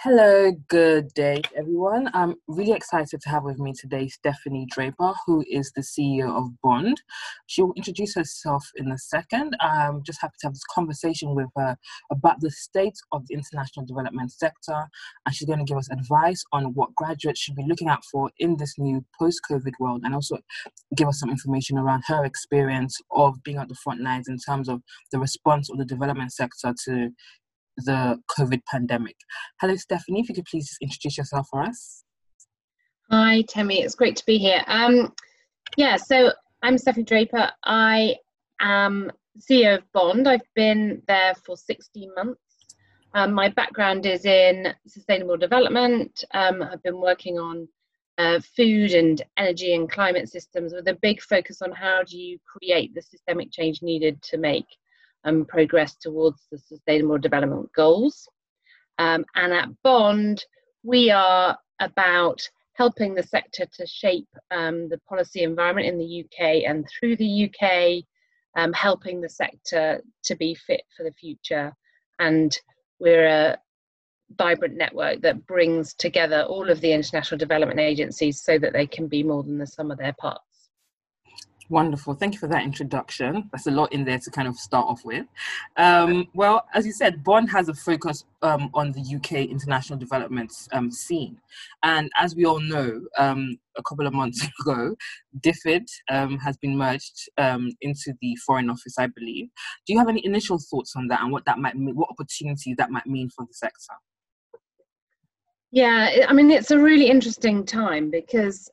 Hello, 0.00 0.52
good 0.68 1.08
day, 1.14 1.40
everyone. 1.56 2.10
I'm 2.12 2.34
really 2.48 2.72
excited 2.72 3.18
to 3.18 3.28
have 3.30 3.44
with 3.44 3.58
me 3.58 3.72
today 3.72 4.08
Stephanie 4.08 4.66
Draper, 4.70 5.14
who 5.24 5.42
is 5.50 5.72
the 5.74 5.80
CEO 5.80 6.28
of 6.36 6.50
Bond. 6.62 7.00
She 7.46 7.62
will 7.62 7.72
introduce 7.78 8.14
herself 8.14 8.62
in 8.76 8.92
a 8.92 8.98
second. 8.98 9.56
I'm 9.58 10.02
just 10.04 10.20
happy 10.20 10.34
to 10.40 10.48
have 10.48 10.52
this 10.52 10.66
conversation 10.70 11.34
with 11.34 11.48
her 11.56 11.78
about 12.12 12.42
the 12.42 12.50
state 12.50 12.98
of 13.10 13.26
the 13.26 13.34
international 13.34 13.86
development 13.86 14.32
sector, 14.32 14.86
and 15.24 15.34
she's 15.34 15.48
going 15.48 15.60
to 15.60 15.64
give 15.64 15.78
us 15.78 15.90
advice 15.90 16.44
on 16.52 16.74
what 16.74 16.94
graduates 16.94 17.40
should 17.40 17.56
be 17.56 17.64
looking 17.66 17.88
out 17.88 18.04
for 18.04 18.30
in 18.38 18.58
this 18.58 18.74
new 18.76 19.02
post 19.18 19.40
COVID 19.50 19.72
world, 19.80 20.02
and 20.04 20.14
also 20.14 20.36
give 20.94 21.08
us 21.08 21.18
some 21.20 21.30
information 21.30 21.78
around 21.78 22.02
her 22.06 22.22
experience 22.26 23.00
of 23.12 23.42
being 23.44 23.56
at 23.56 23.68
the 23.70 23.74
front 23.82 24.02
lines 24.02 24.28
in 24.28 24.36
terms 24.36 24.68
of 24.68 24.82
the 25.10 25.18
response 25.18 25.70
of 25.70 25.78
the 25.78 25.86
development 25.86 26.34
sector 26.34 26.74
to 26.84 27.10
the 27.78 28.18
COVID 28.38 28.62
pandemic. 28.70 29.16
Hello, 29.60 29.76
Stephanie, 29.76 30.20
if 30.20 30.28
you 30.28 30.34
could 30.34 30.46
please 30.46 30.76
introduce 30.80 31.18
yourself 31.18 31.46
for 31.50 31.62
us. 31.62 32.04
Hi, 33.10 33.42
Temi. 33.48 33.82
It's 33.82 33.94
great 33.94 34.16
to 34.16 34.26
be 34.26 34.38
here. 34.38 34.62
Um, 34.66 35.12
yeah, 35.76 35.96
so 35.96 36.32
I'm 36.62 36.78
Stephanie 36.78 37.04
Draper. 37.04 37.50
I 37.64 38.16
am 38.60 39.12
CEO 39.38 39.78
of 39.78 39.92
Bond. 39.92 40.26
I've 40.26 40.40
been 40.54 41.02
there 41.06 41.34
for 41.44 41.56
16 41.56 42.10
months. 42.16 42.40
Um, 43.14 43.32
my 43.32 43.48
background 43.48 44.06
is 44.06 44.24
in 44.24 44.74
sustainable 44.86 45.36
development. 45.36 46.24
Um, 46.34 46.62
I've 46.62 46.82
been 46.82 47.00
working 47.00 47.38
on 47.38 47.68
uh, 48.18 48.40
food 48.56 48.92
and 48.92 49.22
energy 49.36 49.74
and 49.74 49.90
climate 49.90 50.28
systems 50.28 50.72
with 50.72 50.88
a 50.88 50.98
big 51.02 51.20
focus 51.22 51.62
on 51.62 51.72
how 51.72 52.02
do 52.02 52.18
you 52.18 52.38
create 52.46 52.94
the 52.94 53.02
systemic 53.02 53.52
change 53.52 53.82
needed 53.82 54.20
to 54.22 54.38
make 54.38 54.66
and 55.26 55.46
progress 55.46 55.96
towards 55.96 56.46
the 56.50 56.58
Sustainable 56.58 57.18
Development 57.18 57.68
Goals. 57.74 58.28
Um, 58.98 59.24
and 59.34 59.52
at 59.52 59.68
Bond, 59.82 60.42
we 60.82 61.10
are 61.10 61.58
about 61.80 62.40
helping 62.74 63.14
the 63.14 63.22
sector 63.22 63.66
to 63.74 63.86
shape 63.86 64.28
um, 64.50 64.88
the 64.88 64.98
policy 65.08 65.42
environment 65.42 65.86
in 65.86 65.98
the 65.98 66.24
UK 66.24 66.62
and 66.66 66.86
through 66.88 67.16
the 67.16 67.50
UK, 67.50 68.04
um, 68.56 68.72
helping 68.72 69.20
the 69.20 69.28
sector 69.28 70.00
to 70.24 70.36
be 70.36 70.54
fit 70.54 70.82
for 70.96 71.02
the 71.02 71.12
future. 71.12 71.74
And 72.18 72.56
we're 73.00 73.26
a 73.26 73.58
vibrant 74.38 74.76
network 74.76 75.20
that 75.22 75.46
brings 75.46 75.94
together 75.94 76.42
all 76.42 76.70
of 76.70 76.80
the 76.80 76.92
international 76.92 77.38
development 77.38 77.80
agencies 77.80 78.42
so 78.42 78.58
that 78.58 78.72
they 78.72 78.86
can 78.86 79.08
be 79.08 79.22
more 79.22 79.42
than 79.42 79.58
the 79.58 79.66
sum 79.66 79.90
of 79.90 79.98
their 79.98 80.14
parts. 80.14 80.45
Wonderful. 81.68 82.14
Thank 82.14 82.34
you 82.34 82.40
for 82.40 82.46
that 82.46 82.62
introduction. 82.62 83.48
That's 83.50 83.66
a 83.66 83.72
lot 83.72 83.92
in 83.92 84.04
there 84.04 84.18
to 84.20 84.30
kind 84.30 84.46
of 84.46 84.56
start 84.56 84.86
off 84.86 85.04
with. 85.04 85.26
Um, 85.76 86.28
well, 86.32 86.64
as 86.74 86.86
you 86.86 86.92
said, 86.92 87.24
Bond 87.24 87.50
has 87.50 87.68
a 87.68 87.74
focus 87.74 88.24
um, 88.42 88.70
on 88.72 88.92
the 88.92 89.00
UK 89.16 89.48
international 89.50 89.98
development 89.98 90.52
um, 90.72 90.92
scene. 90.92 91.38
And 91.82 92.08
as 92.16 92.36
we 92.36 92.44
all 92.44 92.60
know, 92.60 93.00
um, 93.18 93.58
a 93.76 93.82
couple 93.82 94.06
of 94.06 94.12
months 94.12 94.46
ago, 94.60 94.94
DFID 95.40 95.88
um, 96.08 96.38
has 96.38 96.56
been 96.56 96.76
merged 96.76 97.28
um, 97.36 97.72
into 97.80 98.14
the 98.20 98.36
Foreign 98.46 98.70
Office, 98.70 98.96
I 98.96 99.08
believe. 99.08 99.48
Do 99.86 99.92
you 99.92 99.98
have 99.98 100.08
any 100.08 100.24
initial 100.24 100.58
thoughts 100.70 100.94
on 100.96 101.08
that 101.08 101.20
and 101.20 101.32
what 101.32 101.44
that 101.46 101.58
might 101.58 101.76
mean, 101.76 101.96
what 101.96 102.10
opportunities 102.10 102.76
that 102.76 102.90
might 102.92 103.06
mean 103.06 103.28
for 103.30 103.44
the 103.44 103.54
sector? 103.54 103.94
Yeah, 105.72 106.26
I 106.28 106.32
mean, 106.32 106.50
it's 106.52 106.70
a 106.70 106.78
really 106.78 107.08
interesting 107.08 107.66
time 107.66 108.08
because 108.08 108.70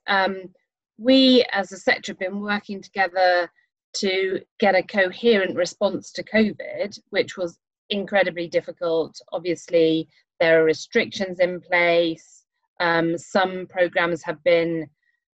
we 0.97 1.45
as 1.51 1.71
a 1.71 1.77
sector 1.77 2.11
have 2.11 2.19
been 2.19 2.41
working 2.41 2.81
together 2.81 3.49
to 3.95 4.41
get 4.59 4.75
a 4.75 4.83
coherent 4.83 5.55
response 5.55 6.11
to 6.11 6.23
COVID, 6.23 6.99
which 7.09 7.37
was 7.37 7.57
incredibly 7.89 8.47
difficult. 8.47 9.19
Obviously, 9.31 10.07
there 10.39 10.61
are 10.61 10.65
restrictions 10.65 11.39
in 11.39 11.61
place. 11.61 12.43
Um, 12.79 13.17
some 13.17 13.67
programs 13.67 14.23
have 14.23 14.43
been 14.43 14.87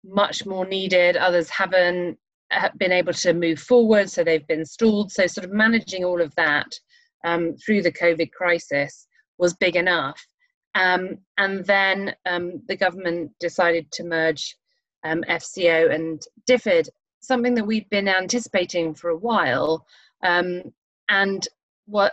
much 0.05 0.47
more 0.47 0.67
needed, 0.67 1.17
others 1.17 1.49
haven't 1.49 2.19
been 2.77 2.93
able 2.93 3.13
to 3.13 3.33
move 3.33 3.59
forward, 3.59 4.11
so 4.11 4.23
they've 4.23 4.47
been 4.47 4.65
stalled. 4.65 5.11
So, 5.11 5.27
sort 5.27 5.45
of 5.45 5.53
managing 5.53 6.05
all 6.05 6.21
of 6.21 6.35
that 6.37 6.73
um, 7.25 7.57
through 7.57 7.83
the 7.83 7.93
COVID 7.93 8.31
crisis 8.33 9.07
was 9.39 9.55
big 9.55 9.77
enough. 9.77 10.25
Um, 10.75 11.19
and 11.39 11.65
then 11.65 12.15
um, 12.27 12.63
the 12.69 12.77
government 12.77 13.33
decided 13.41 13.91
to 13.93 14.05
merge 14.05 14.57
um, 15.05 15.23
FCO 15.29 15.95
and 15.95 16.23
DFID, 16.49 16.89
something 17.21 17.55
that 17.55 17.67
we've 17.67 17.89
been 17.91 18.09
anticipating 18.09 18.95
for 18.95 19.11
a 19.11 19.17
while, 19.17 19.87
um, 20.23 20.63
and 21.09 21.47
what 21.87 22.13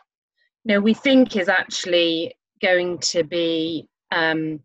you 0.65 0.75
know 0.75 0.79
we 0.79 0.93
think 0.93 1.35
is 1.35 1.49
actually 1.49 2.33
going 2.61 2.99
to 2.99 3.23
be 3.23 3.87
um, 4.11 4.59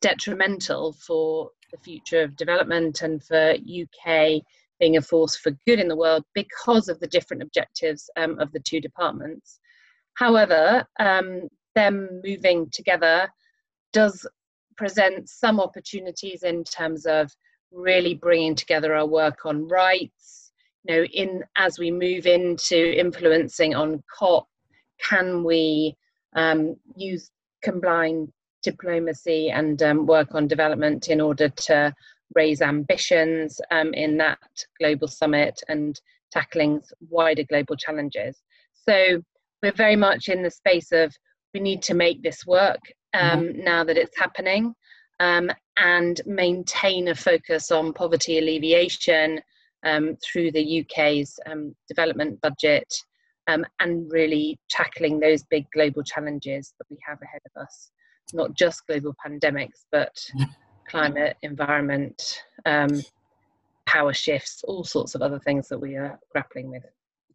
detrimental 0.00 0.92
for 0.92 1.50
the 1.72 1.78
future 1.78 2.22
of 2.22 2.36
development 2.36 3.02
and 3.02 3.22
for 3.22 3.54
UK 3.54 4.42
being 4.80 4.96
a 4.96 5.02
force 5.02 5.36
for 5.36 5.52
good 5.66 5.80
in 5.80 5.88
the 5.88 5.96
world 5.96 6.24
because 6.34 6.88
of 6.88 7.00
the 7.00 7.06
different 7.06 7.42
objectives 7.42 8.08
um, 8.16 8.38
of 8.38 8.50
the 8.52 8.60
two 8.60 8.80
departments. 8.80 9.58
However, 10.14 10.84
um, 11.00 11.48
them 11.74 12.20
moving 12.24 12.68
together 12.70 13.28
does 13.92 14.26
present 14.76 15.28
some 15.28 15.60
opportunities 15.60 16.42
in 16.42 16.64
terms 16.64 17.06
of 17.06 17.30
really 17.72 18.14
bringing 18.14 18.54
together 18.54 18.94
our 18.94 19.06
work 19.06 19.44
on 19.44 19.68
rights 19.68 20.52
you 20.84 20.94
know 20.94 21.04
in 21.04 21.42
as 21.56 21.78
we 21.78 21.90
move 21.90 22.26
into 22.26 22.98
influencing 22.98 23.74
on 23.74 24.02
cop 24.16 24.46
can 25.08 25.44
we 25.44 25.94
um, 26.34 26.76
use 26.96 27.30
combined 27.62 28.32
diplomacy 28.62 29.50
and 29.50 29.82
um, 29.82 30.06
work 30.06 30.34
on 30.34 30.46
development 30.46 31.08
in 31.08 31.20
order 31.20 31.48
to 31.48 31.94
raise 32.34 32.60
ambitions 32.60 33.60
um, 33.70 33.94
in 33.94 34.16
that 34.16 34.38
global 34.80 35.08
summit 35.08 35.60
and 35.68 36.00
tackling 36.30 36.80
wider 37.08 37.44
global 37.44 37.76
challenges 37.76 38.42
so 38.72 39.22
we're 39.62 39.72
very 39.72 39.96
much 39.96 40.28
in 40.28 40.42
the 40.42 40.50
space 40.50 40.92
of 40.92 41.14
we 41.54 41.60
need 41.60 41.82
to 41.82 41.94
make 41.94 42.22
this 42.22 42.46
work 42.46 42.80
um, 43.14 43.44
mm-hmm. 43.44 43.64
now 43.64 43.82
that 43.82 43.96
it's 43.96 44.18
happening 44.18 44.74
um, 45.20 45.50
and 45.76 46.20
maintain 46.26 47.08
a 47.08 47.14
focus 47.14 47.70
on 47.70 47.92
poverty 47.92 48.38
alleviation 48.38 49.40
um, 49.84 50.16
through 50.24 50.52
the 50.52 50.80
UK's 50.84 51.38
um, 51.46 51.74
development 51.88 52.40
budget 52.40 52.92
um, 53.48 53.64
and 53.80 54.10
really 54.12 54.58
tackling 54.68 55.18
those 55.18 55.42
big 55.44 55.66
global 55.72 56.02
challenges 56.02 56.74
that 56.78 56.86
we 56.90 56.98
have 57.06 57.18
ahead 57.22 57.40
of 57.46 57.62
us. 57.62 57.90
Not 58.32 58.54
just 58.54 58.86
global 58.86 59.14
pandemics, 59.24 59.84
but 59.90 60.14
climate, 60.88 61.36
environment, 61.42 62.42
um, 62.66 63.02
power 63.86 64.12
shifts, 64.12 64.62
all 64.64 64.84
sorts 64.84 65.14
of 65.14 65.22
other 65.22 65.38
things 65.38 65.68
that 65.68 65.78
we 65.78 65.96
are 65.96 66.18
grappling 66.32 66.70
with. 66.70 66.84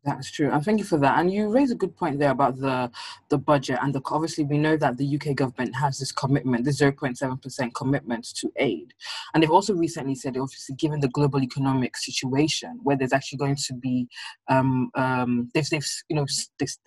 That's 0.06 0.30
true, 0.30 0.52
and 0.52 0.64
thank 0.64 0.80
you 0.80 0.86
for 0.86 0.98
that. 0.98 1.18
And 1.18 1.32
you 1.32 1.48
raise 1.48 1.72
a 1.72 1.76
good 1.76 1.96
point 1.96 2.20
there 2.20 2.32
about 2.32 2.60
the 2.60 2.92
the 3.30 3.38
budget 3.38 3.80
and 3.82 3.96
the 3.96 4.02
obviously 4.12 4.44
we 4.44 4.58
know 4.58 4.76
that 4.76 4.98
the 4.98 5.16
UK 5.16 5.34
government 5.34 5.74
has 5.76 5.98
this 5.98 6.12
commitment, 6.12 6.66
the 6.66 6.74
zero 6.74 6.92
point 6.92 7.18
seven 7.18 7.38
percent 7.38 7.74
commitment 7.74 8.26
to 8.36 8.52
aid, 8.58 8.94
and 9.34 9.42
they've 9.42 9.50
also 9.50 9.74
recently 9.74 10.16
said, 10.16 10.36
obviously, 10.36 10.76
given 10.76 11.00
the 11.00 11.08
global 11.08 11.42
economic 11.42 11.96
situation, 11.96 12.80
where 12.84 12.98
there's 12.98 13.14
actually 13.14 13.38
going 13.38 13.56
to 13.56 13.74
be, 13.76 14.10
um, 14.50 14.92
um, 14.96 15.50
they've, 15.54 15.70
they've 15.70 15.88
you 16.10 16.18
know 16.18 16.26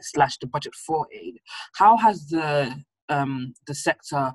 slashed 0.02 0.42
the 0.42 0.46
budget 0.46 0.74
for 0.74 1.06
aid. 1.10 1.38
How 1.74 1.96
has 1.96 2.26
the 2.28 2.84
um, 3.08 3.54
the 3.66 3.74
sector 3.74 4.32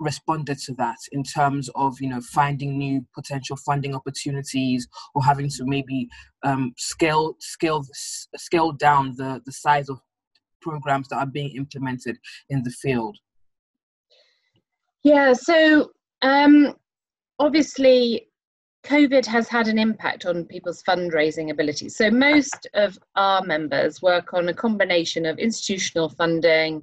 responded 0.00 0.58
to 0.58 0.74
that 0.74 0.96
in 1.12 1.22
terms 1.22 1.68
of 1.74 2.00
you 2.00 2.08
know 2.08 2.20
finding 2.20 2.78
new 2.78 3.04
potential 3.14 3.56
funding 3.56 3.94
opportunities 3.94 4.86
or 5.14 5.22
having 5.22 5.48
to 5.48 5.64
maybe 5.64 6.08
um, 6.44 6.72
scale 6.76 7.34
scale 7.40 7.84
scale 8.36 8.72
down 8.72 9.14
the 9.16 9.40
the 9.44 9.52
size 9.52 9.88
of 9.88 9.98
programs 10.60 11.08
that 11.08 11.16
are 11.16 11.26
being 11.26 11.54
implemented 11.56 12.16
in 12.48 12.62
the 12.62 12.70
field? 12.70 13.16
Yeah 15.02 15.32
so 15.32 15.90
um, 16.22 16.74
obviously 17.38 18.28
covid 18.84 19.26
has 19.26 19.48
had 19.48 19.68
an 19.68 19.78
impact 19.78 20.24
on 20.24 20.44
people's 20.44 20.82
fundraising 20.82 21.50
abilities. 21.50 21.96
So 21.96 22.10
most 22.10 22.68
of 22.74 22.98
our 23.16 23.44
members 23.44 24.00
work 24.00 24.32
on 24.32 24.48
a 24.48 24.54
combination 24.54 25.26
of 25.26 25.38
institutional 25.38 26.08
funding 26.08 26.82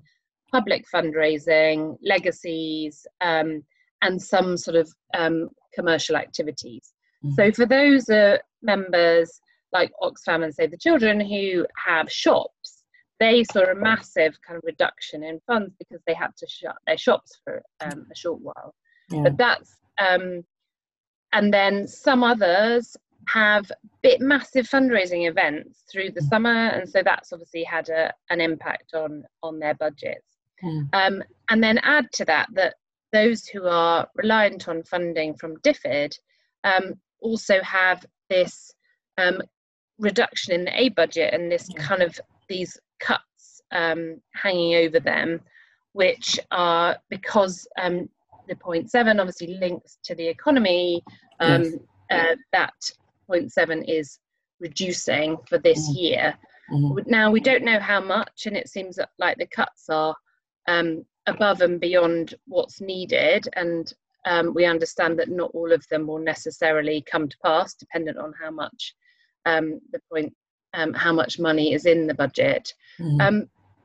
public 0.51 0.85
fundraising, 0.93 1.97
legacies, 2.03 3.05
um, 3.21 3.63
and 4.01 4.21
some 4.21 4.57
sort 4.57 4.77
of 4.77 4.91
um, 5.17 5.49
commercial 5.73 6.15
activities. 6.15 6.93
Mm-hmm. 7.23 7.33
So 7.33 7.51
for 7.51 7.65
those 7.65 8.09
uh, 8.09 8.37
members 8.61 9.39
like 9.71 9.91
Oxfam 10.01 10.43
and 10.43 10.53
Save 10.53 10.71
the 10.71 10.77
Children 10.77 11.19
who 11.19 11.65
have 11.85 12.11
shops, 12.11 12.83
they 13.19 13.43
saw 13.45 13.63
a 13.63 13.75
massive 13.75 14.37
kind 14.45 14.57
of 14.57 14.63
reduction 14.63 15.23
in 15.23 15.39
funds 15.47 15.73
because 15.79 16.01
they 16.05 16.13
had 16.13 16.35
to 16.37 16.47
shut 16.47 16.75
their 16.85 16.97
shops 16.97 17.39
for 17.43 17.61
um, 17.81 18.05
a 18.11 18.15
short 18.15 18.41
while. 18.41 18.73
Yeah. 19.09 19.21
But 19.23 19.37
that's 19.37 19.75
um, 19.97 20.43
and 21.33 21.53
then 21.53 21.87
some 21.87 22.23
others 22.23 22.95
have 23.27 23.71
bit 24.03 24.21
massive 24.21 24.67
fundraising 24.67 25.27
events 25.27 25.83
through 25.91 26.11
the 26.11 26.21
mm. 26.21 26.29
summer, 26.29 26.67
and 26.67 26.87
so 26.87 27.01
that's 27.03 27.33
obviously 27.33 27.63
had 27.63 27.89
a, 27.89 28.13
an 28.29 28.41
impact 28.41 28.93
on 28.93 29.23
on 29.43 29.59
their 29.59 29.73
budgets. 29.75 30.34
Mm. 30.63 30.89
Um, 30.93 31.23
and 31.49 31.63
then 31.63 31.77
add 31.79 32.07
to 32.13 32.25
that 32.25 32.47
that 32.53 32.75
those 33.11 33.45
who 33.45 33.65
are 33.67 34.07
reliant 34.15 34.67
on 34.67 34.83
funding 34.83 35.35
from 35.35 35.57
DFID 35.57 36.17
um, 36.63 36.95
also 37.21 37.61
have 37.61 38.05
this 38.29 38.73
um, 39.17 39.41
reduction 39.99 40.53
in 40.53 40.65
the 40.65 40.81
A 40.81 40.89
budget 40.89 41.33
and 41.33 41.51
this 41.51 41.69
yeah. 41.69 41.81
kind 41.81 42.01
of 42.01 42.19
these 42.49 42.77
cuts 42.99 43.61
um, 43.71 44.21
hanging 44.33 44.75
over 44.75 44.99
them, 44.99 45.39
which 45.93 46.39
are 46.51 46.97
because 47.09 47.67
um, 47.81 48.09
the 48.47 48.55
0.7 48.55 49.19
obviously 49.19 49.57
links 49.59 49.97
to 50.03 50.15
the 50.15 50.27
economy. 50.27 51.03
Um, 51.39 51.63
yes. 51.63 51.73
uh, 52.11 52.35
that 52.53 52.91
0.7 53.29 53.83
is 53.87 54.19
reducing 54.59 55.37
for 55.47 55.57
this 55.57 55.89
mm. 55.89 55.95
year. 55.95 56.37
Mm-hmm. 56.71 57.09
Now 57.09 57.31
we 57.31 57.39
don't 57.39 57.63
know 57.63 57.79
how 57.79 58.01
much, 58.01 58.45
and 58.45 58.57
it 58.57 58.69
seems 58.69 58.97
like 59.19 59.37
the 59.37 59.47
cuts 59.47 59.89
are 59.89 60.15
um, 60.67 61.05
above 61.27 61.61
and 61.61 61.79
beyond 61.79 62.35
what's 62.47 62.81
needed, 62.81 63.47
and 63.53 63.93
um, 64.25 64.53
we 64.53 64.65
understand 64.65 65.19
that 65.19 65.29
not 65.29 65.51
all 65.53 65.71
of 65.71 65.87
them 65.89 66.07
will 66.07 66.19
necessarily 66.19 67.03
come 67.09 67.27
to 67.29 67.37
pass, 67.43 67.73
dependent 67.75 68.17
on 68.17 68.33
how 68.41 68.51
much 68.51 68.95
um, 69.45 69.79
the 69.91 69.99
point, 70.11 70.33
um, 70.73 70.93
how 70.93 71.13
much 71.13 71.39
money 71.39 71.73
is 71.73 71.85
in 71.85 72.07
the 72.07 72.13
budget. 72.13 72.73
Mm-hmm. 72.99 73.41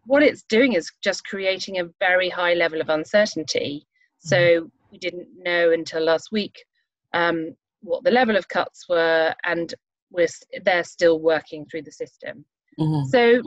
what 0.07 0.23
it's 0.23 0.43
doing 0.45 0.73
is 0.73 0.91
just 1.03 1.25
creating 1.25 1.79
a 1.79 1.91
very 2.01 2.29
high 2.29 2.55
level 2.55 2.81
of 2.81 2.89
uncertainty. 2.89 3.87
So 4.19 4.37
mm-hmm. 4.37 4.67
we 4.93 4.99
didn't 4.99 5.29
know 5.37 5.73
until 5.73 6.03
last 6.03 6.33
week 6.33 6.65
um, 7.13 7.55
what 7.83 8.05
the 8.05 8.11
level 8.11 8.37
of 8.37 8.49
cuts 8.49 8.89
were, 8.89 9.35
and 9.45 9.75
we're 10.11 10.29
they're 10.65 10.85
still 10.85 11.21
working 11.21 11.67
through 11.67 11.83
the 11.83 11.93
system. 11.93 12.45
Mm-hmm. 12.79 13.09
So 13.09 13.43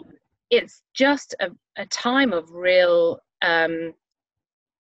it's 0.54 0.82
just 0.94 1.36
a, 1.40 1.50
a 1.78 1.86
time 1.88 2.34
of 2.34 2.52
real 2.52 3.20
um, 3.42 3.94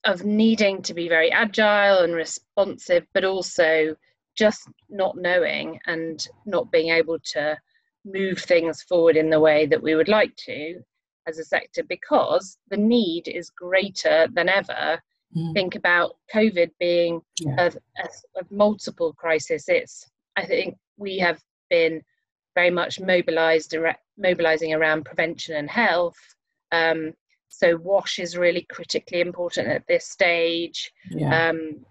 of 0.06 0.24
needing 0.24 0.82
to 0.84 0.94
be 0.94 1.08
very 1.08 1.32
agile 1.32 2.00
and 2.04 2.14
responsive, 2.14 3.06
but 3.14 3.24
also 3.24 3.96
just 4.38 4.68
not 4.90 5.18
knowing 5.18 5.80
and 5.86 6.28
not 6.46 6.72
being 6.72 6.90
able 6.90 7.18
to 7.20 7.58
move 8.06 8.40
things 8.40 8.82
forward 8.84 9.16
in 9.16 9.30
the 9.30 9.40
way 9.40 9.66
that 9.66 9.82
we 9.82 9.96
would 9.96 10.10
like 10.10 10.36
to 10.36 10.80
as 11.28 11.40
a 11.40 11.46
sector 11.46 11.84
because 11.88 12.58
the 12.70 12.78
need 12.78 13.28
is 13.28 13.50
greater 13.50 14.28
than 14.34 14.50
ever. 14.50 15.02
Mm. 15.36 15.54
Think 15.54 15.76
about 15.76 16.18
COVID 16.34 16.72
being 16.80 17.22
yeah. 17.40 17.56
a, 17.58 17.68
a, 17.68 18.08
a 18.42 18.44
multiple 18.50 19.14
crisis. 19.14 19.66
It's 19.68 20.06
I 20.36 20.46
think 20.46 20.76
we 20.98 21.18
have 21.20 21.40
been 21.70 22.02
very 22.56 22.70
much 22.70 23.00
mobilized 23.00 23.76
mobilizing 24.18 24.74
around 24.74 25.06
prevention 25.06 25.56
and 25.56 25.70
health. 25.70 26.18
Um, 26.72 27.14
so 27.50 27.78
wash 27.78 28.20
is 28.20 28.38
really 28.38 28.66
critically 28.72 29.22
important 29.22 29.68
at 29.68 29.86
this 29.88 30.08
stage. 30.08 30.92
Yeah. 31.10 31.50
Um, 31.50 31.86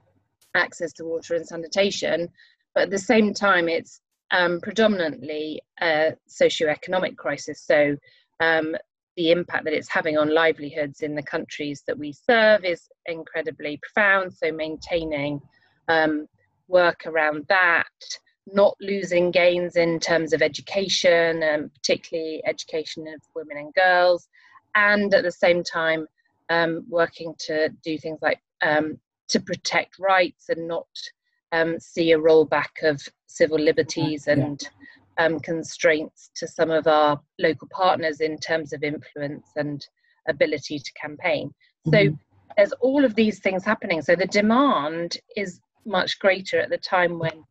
access 0.55 0.93
to 0.93 1.05
water 1.05 1.35
and 1.35 1.47
sanitation, 1.47 2.29
but 2.75 2.85
at 2.85 2.91
the 2.91 2.99
same 2.99 3.33
time, 3.33 3.69
it's 3.69 4.01
um, 4.33 4.61
predominantly 4.61 5.63
a 5.81 6.15
socio-economic 6.27 7.17
crisis. 7.17 7.63
So 7.63 7.97
um, 8.41 8.75
the 9.17 9.31
impact 9.31 9.65
that 9.65 9.75
it's 9.75 9.89
having 9.89 10.19
on 10.19 10.35
livelihoods 10.35 11.01
in 11.01 11.15
the 11.15 11.23
countries 11.23 11.83
that 11.87 11.99
we 11.99 12.13
serve 12.13 12.65
is 12.65 12.89
incredibly 13.07 13.79
profound. 13.83 14.33
So 14.33 14.51
maintaining 14.53 15.41
um, 15.89 16.27
work 16.69 17.07
around 17.07 17.47
that, 17.49 17.87
not 18.47 18.77
losing 18.81 19.31
gains 19.31 19.77
in 19.77 20.01
terms 20.01 20.33
of 20.33 20.43
education, 20.43 21.43
and 21.43 21.73
particularly 21.75 22.43
education 22.47 23.07
of 23.09 23.21
women 23.35 23.57
and 23.59 23.75
girls, 23.75 24.29
and 24.75 25.15
at 25.15 25.23
the 25.23 25.33
same 25.33 25.63
time 25.63 26.07
um, 26.51 26.85
working 26.89 27.35
to 27.39 27.69
do 27.85 27.99
things 27.99 28.19
like 28.23 28.41
um, 28.63 28.99
to 29.29 29.41
protect 29.41 29.99
rights 29.99 30.49
and 30.49 30.67
not 30.67 30.87
um, 31.53 31.79
see 31.79 32.13
a 32.13 32.19
rollback 32.19 32.83
of 32.83 33.01
civil 33.27 33.59
liberties 33.59 34.27
and 34.27 34.69
um, 35.19 35.39
constraints 35.41 36.31
to 36.35 36.47
some 36.47 36.71
of 36.71 36.87
our 36.87 37.21
local 37.39 37.69
partners 37.69 38.21
in 38.21 38.37
terms 38.39 38.73
of 38.73 38.83
influence 38.83 39.49
and 39.57 39.87
ability 40.29 40.79
to 40.79 40.93
campaign. 40.93 41.53
Mm-hmm. 41.87 42.11
So 42.11 42.19
there's 42.57 42.73
all 42.81 43.05
of 43.05 43.15
these 43.15 43.39
things 43.41 43.65
happening. 43.65 44.03
So 44.03 44.15
the 44.15 44.27
demand 44.27 45.19
is 45.37 45.61
much 45.85 46.19
greater 46.19 46.59
at 46.61 46.71
the 46.71 46.79
time 46.79 47.19
when 47.19 47.45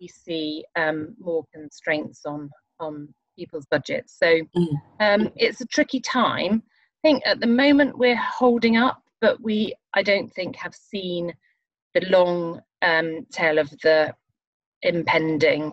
we 0.00 0.08
see 0.08 0.64
um, 0.76 1.14
more 1.18 1.44
constraints 1.52 2.24
on 2.26 2.50
on 2.80 3.12
people's 3.36 3.66
budgets. 3.66 4.18
So 4.18 4.40
mm. 4.56 4.68
um, 5.00 5.30
it's 5.36 5.60
a 5.60 5.66
tricky 5.66 6.00
time. 6.00 6.62
I 7.04 7.08
think 7.08 7.22
at 7.26 7.40
the 7.40 7.46
moment 7.46 7.98
we're 7.98 8.16
holding 8.16 8.76
up, 8.76 9.02
but 9.20 9.40
we 9.42 9.74
I 9.94 10.02
don't 10.02 10.32
think 10.32 10.56
have 10.56 10.74
seen 10.74 11.34
the 11.94 12.06
long 12.08 12.60
um, 12.82 13.26
tail 13.32 13.58
of 13.58 13.70
the 13.82 14.14
impending 14.82 15.72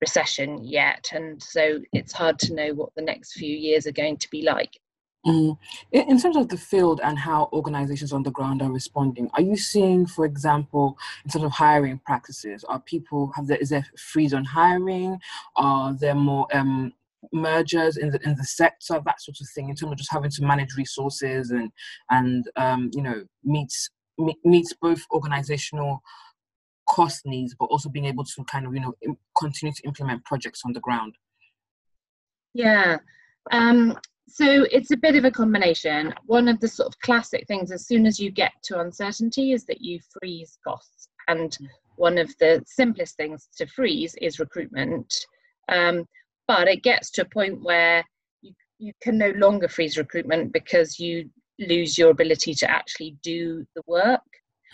recession 0.00 0.64
yet, 0.64 1.10
and 1.12 1.42
so 1.42 1.80
it's 1.92 2.12
hard 2.12 2.38
to 2.40 2.54
know 2.54 2.72
what 2.74 2.90
the 2.96 3.02
next 3.02 3.34
few 3.34 3.54
years 3.54 3.86
are 3.86 3.92
going 3.92 4.16
to 4.18 4.30
be 4.30 4.42
like. 4.42 4.79
Mm. 5.26 5.58
In, 5.92 6.18
terms 6.18 6.36
of 6.36 6.48
the 6.48 6.56
field 6.56 7.00
and 7.04 7.18
how 7.18 7.50
organizations 7.52 8.12
on 8.12 8.22
the 8.22 8.30
ground 8.30 8.62
are 8.62 8.72
responding, 8.72 9.28
are 9.34 9.42
you 9.42 9.54
seeing, 9.54 10.06
for 10.06 10.24
example, 10.24 10.96
in 11.24 11.30
terms 11.30 11.44
of 11.44 11.52
hiring 11.52 11.98
practices, 12.06 12.64
are 12.64 12.80
people 12.80 13.30
have 13.36 13.46
there 13.46 13.58
is 13.58 13.68
there 13.68 13.86
freeze 13.98 14.32
on 14.32 14.44
hiring? 14.44 15.18
Are 15.56 15.92
there 15.92 16.14
more 16.14 16.46
um, 16.56 16.94
mergers 17.32 17.98
in 17.98 18.10
the 18.10 18.20
in 18.26 18.34
the 18.36 18.44
sector, 18.44 18.98
that 19.04 19.20
sort 19.20 19.40
of 19.40 19.48
thing, 19.54 19.68
in 19.68 19.76
terms 19.76 19.92
of 19.92 19.98
just 19.98 20.12
having 20.12 20.30
to 20.30 20.42
manage 20.42 20.74
resources 20.76 21.50
and 21.50 21.70
and 22.08 22.50
um, 22.56 22.90
you 22.94 23.02
know 23.02 23.22
meets 23.44 23.90
meets 24.44 24.72
both 24.72 25.04
organizational 25.12 26.02
cost 26.88 27.26
needs, 27.26 27.54
but 27.58 27.66
also 27.66 27.90
being 27.90 28.06
able 28.06 28.24
to 28.24 28.44
kind 28.44 28.66
of 28.66 28.74
you 28.74 28.80
know 28.80 28.94
continue 29.36 29.72
to 29.74 29.82
implement 29.82 30.24
projects 30.24 30.62
on 30.64 30.72
the 30.72 30.80
ground. 30.80 31.14
Yeah. 32.54 32.98
Um, 33.52 33.98
so 34.30 34.66
it's 34.70 34.90
a 34.92 34.96
bit 34.96 35.16
of 35.16 35.24
a 35.24 35.30
combination. 35.30 36.14
One 36.26 36.48
of 36.48 36.60
the 36.60 36.68
sort 36.68 36.88
of 36.88 36.98
classic 37.00 37.46
things 37.48 37.72
as 37.72 37.86
soon 37.86 38.06
as 38.06 38.20
you 38.20 38.30
get 38.30 38.52
to 38.64 38.80
uncertainty 38.80 39.52
is 39.52 39.64
that 39.66 39.80
you 39.80 39.98
freeze 40.12 40.58
costs. 40.66 41.08
And 41.28 41.56
one 41.96 42.16
of 42.16 42.32
the 42.38 42.62
simplest 42.66 43.16
things 43.16 43.48
to 43.56 43.66
freeze 43.66 44.14
is 44.20 44.38
recruitment. 44.38 45.12
Um, 45.68 46.06
but 46.46 46.68
it 46.68 46.82
gets 46.82 47.10
to 47.12 47.22
a 47.22 47.28
point 47.28 47.62
where 47.62 48.04
you, 48.40 48.52
you 48.78 48.92
can 49.02 49.18
no 49.18 49.30
longer 49.30 49.68
freeze 49.68 49.98
recruitment 49.98 50.52
because 50.52 50.98
you 50.98 51.28
lose 51.58 51.98
your 51.98 52.10
ability 52.10 52.54
to 52.54 52.70
actually 52.70 53.16
do 53.22 53.66
the 53.74 53.82
work. 53.86 54.22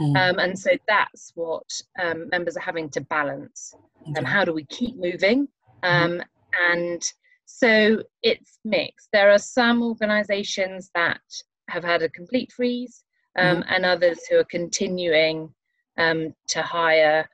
Mm. 0.01 0.17
Um, 0.17 0.39
and 0.39 0.59
so 0.59 0.71
that's 0.87 1.33
what 1.35 1.69
um, 2.03 2.29
members 2.31 2.57
are 2.57 2.61
having 2.61 2.91
to 2.91 3.01
balance. 3.01 3.75
And 4.05 4.19
um, 4.19 4.25
how 4.25 4.45
do 4.45 4.53
we 4.53 4.65
keep 4.67 4.97
moving? 4.97 5.49
Mm. 5.83 6.23
and 6.71 7.03
so 7.47 8.03
it's 8.23 8.59
mixed. 8.65 9.09
There 9.12 9.31
are 9.31 9.38
some 9.38 9.83
organisations 9.83 10.91
that 10.95 11.21
have 11.69 11.85
had 11.85 12.03
a 12.03 12.09
complete 12.11 12.53
freeze, 12.53 13.05
um, 13.38 13.59
mm-hmm. 13.59 13.73
and 13.73 13.85
others 13.87 14.19
who 14.29 14.37
are 14.38 14.45
continuing 14.45 15.55
um, 15.97 16.35
to 16.49 16.62
hire 16.62 17.29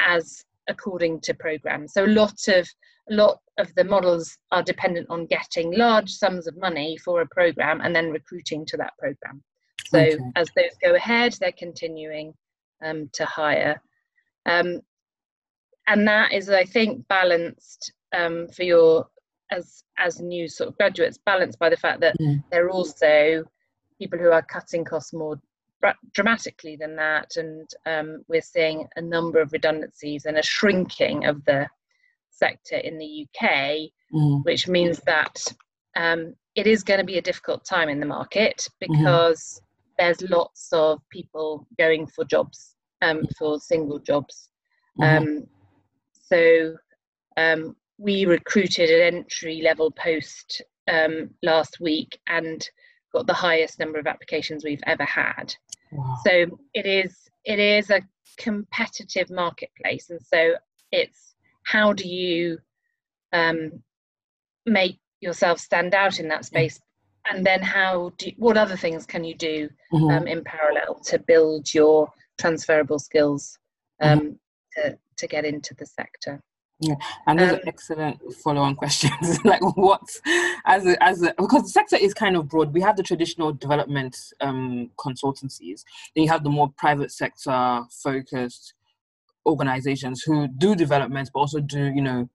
as 0.00 0.44
according 0.68 1.20
to 1.20 1.34
programs. 1.34 1.92
So 1.92 2.04
a 2.04 2.06
lot 2.06 2.48
of 2.48 2.68
a 3.10 3.14
lot 3.14 3.38
of 3.58 3.72
the 3.76 3.84
models 3.84 4.36
are 4.50 4.62
dependent 4.62 5.08
on 5.10 5.26
getting 5.26 5.72
large 5.72 6.10
sums 6.10 6.48
of 6.48 6.56
money 6.58 6.98
for 6.98 7.20
a 7.20 7.28
program 7.28 7.80
and 7.80 7.94
then 7.94 8.10
recruiting 8.10 8.66
to 8.66 8.76
that 8.76 8.92
program. 8.98 9.42
So 9.86 10.00
okay. 10.00 10.18
as 10.34 10.48
those 10.56 10.72
go 10.82 10.94
ahead, 10.94 11.36
they're 11.40 11.52
continuing 11.52 12.34
um, 12.84 13.08
to 13.12 13.24
hire. 13.24 13.80
Um, 14.44 14.80
and 15.86 16.06
that 16.08 16.32
is, 16.32 16.50
I 16.50 16.64
think, 16.64 17.06
balanced 17.06 17.92
um, 18.12 18.48
for 18.48 18.64
your 18.64 19.06
as 19.50 19.84
as 19.98 20.20
new 20.20 20.48
sort 20.48 20.68
of 20.68 20.76
graduates 20.76 21.18
balanced 21.24 21.58
by 21.58 21.68
the 21.68 21.76
fact 21.76 22.00
that 22.00 22.16
there 22.50 22.66
are 22.66 22.70
also 22.70 23.44
people 23.98 24.18
who 24.18 24.30
are 24.30 24.42
cutting 24.42 24.84
costs 24.84 25.12
more 25.12 25.40
dramatically 26.12 26.76
than 26.76 26.96
that 26.96 27.36
and 27.36 27.68
um, 27.86 28.24
we're 28.28 28.40
seeing 28.40 28.86
a 28.96 29.00
number 29.00 29.40
of 29.40 29.52
redundancies 29.52 30.24
and 30.24 30.38
a 30.38 30.42
shrinking 30.42 31.26
of 31.26 31.44
the 31.44 31.66
sector 32.30 32.76
in 32.76 32.98
the 32.98 33.26
UK 33.26 33.50
mm. 34.12 34.44
which 34.44 34.68
means 34.68 35.00
that 35.06 35.38
um, 35.96 36.34
it 36.54 36.66
is 36.66 36.82
going 36.82 36.98
to 36.98 37.06
be 37.06 37.18
a 37.18 37.22
difficult 37.22 37.64
time 37.64 37.88
in 37.88 38.00
the 38.00 38.06
market 38.06 38.66
mm-hmm. 38.82 38.92
because 38.92 39.60
mm. 39.60 39.64
there's 39.98 40.28
lots 40.28 40.68
of 40.72 41.00
people 41.10 41.66
going 41.78 42.06
for 42.06 42.24
jobs 42.24 42.74
um, 43.02 43.22
for 43.38 43.60
single 43.60 43.98
jobs 43.98 44.48
mm. 45.00 45.46
so 46.12 46.74
um, 47.36 47.76
we 47.98 48.26
recruited 48.26 48.90
an 48.90 49.16
entry 49.16 49.62
level 49.62 49.90
post 49.90 50.62
um, 50.90 51.30
last 51.42 51.80
week 51.80 52.18
and 52.26 52.68
got 53.12 53.26
the 53.26 53.32
highest 53.32 53.78
number 53.78 53.98
of 53.98 54.06
applications 54.06 54.64
we've 54.64 54.82
ever 54.86 55.04
had. 55.04 55.54
Wow. 55.92 56.16
So 56.24 56.58
it 56.74 56.86
is 56.86 57.14
it 57.44 57.58
is 57.58 57.90
a 57.90 58.02
competitive 58.36 59.30
marketplace, 59.30 60.10
and 60.10 60.20
so 60.20 60.54
it's 60.92 61.34
how 61.64 61.92
do 61.92 62.08
you 62.08 62.58
um, 63.32 63.82
make 64.66 64.98
yourself 65.20 65.58
stand 65.58 65.94
out 65.94 66.20
in 66.20 66.28
that 66.28 66.44
space 66.44 66.80
and 67.30 67.44
then 67.44 67.62
how 67.62 68.12
do 68.18 68.30
what 68.36 68.56
other 68.56 68.76
things 68.76 69.06
can 69.06 69.24
you 69.24 69.34
do 69.34 69.68
mm-hmm. 69.92 70.10
um, 70.10 70.26
in 70.26 70.44
parallel 70.44 70.94
to 71.04 71.18
build 71.18 71.72
your 71.72 72.08
transferable 72.38 72.98
skills 72.98 73.58
um, 74.00 74.20
mm-hmm. 74.20 74.90
to, 74.90 74.98
to 75.16 75.26
get 75.26 75.44
into 75.44 75.74
the 75.74 75.86
sector 75.86 76.40
yeah, 76.80 76.94
and 77.26 77.38
there's 77.38 77.52
um, 77.52 77.60
an 77.60 77.68
excellent 77.68 78.34
follow-on 78.34 78.76
questions 78.76 79.38
like 79.44 79.62
what, 79.76 80.02
as 80.66 80.86
a, 80.86 81.02
as 81.02 81.22
a, 81.22 81.34
because 81.38 81.62
the 81.62 81.68
sector 81.68 81.96
is 81.96 82.12
kind 82.12 82.36
of 82.36 82.48
broad. 82.48 82.74
We 82.74 82.82
have 82.82 82.96
the 82.96 83.02
traditional 83.02 83.52
development 83.52 84.16
um, 84.40 84.90
consultancies, 84.98 85.84
then 86.14 86.24
you 86.24 86.30
have 86.30 86.44
the 86.44 86.50
more 86.50 86.70
private 86.76 87.12
sector 87.12 87.82
focused 87.90 88.74
organizations 89.46 90.22
who 90.22 90.48
do 90.48 90.74
developments, 90.74 91.30
but 91.32 91.40
also 91.40 91.60
do 91.60 91.86
you 91.86 92.02
know 92.02 92.28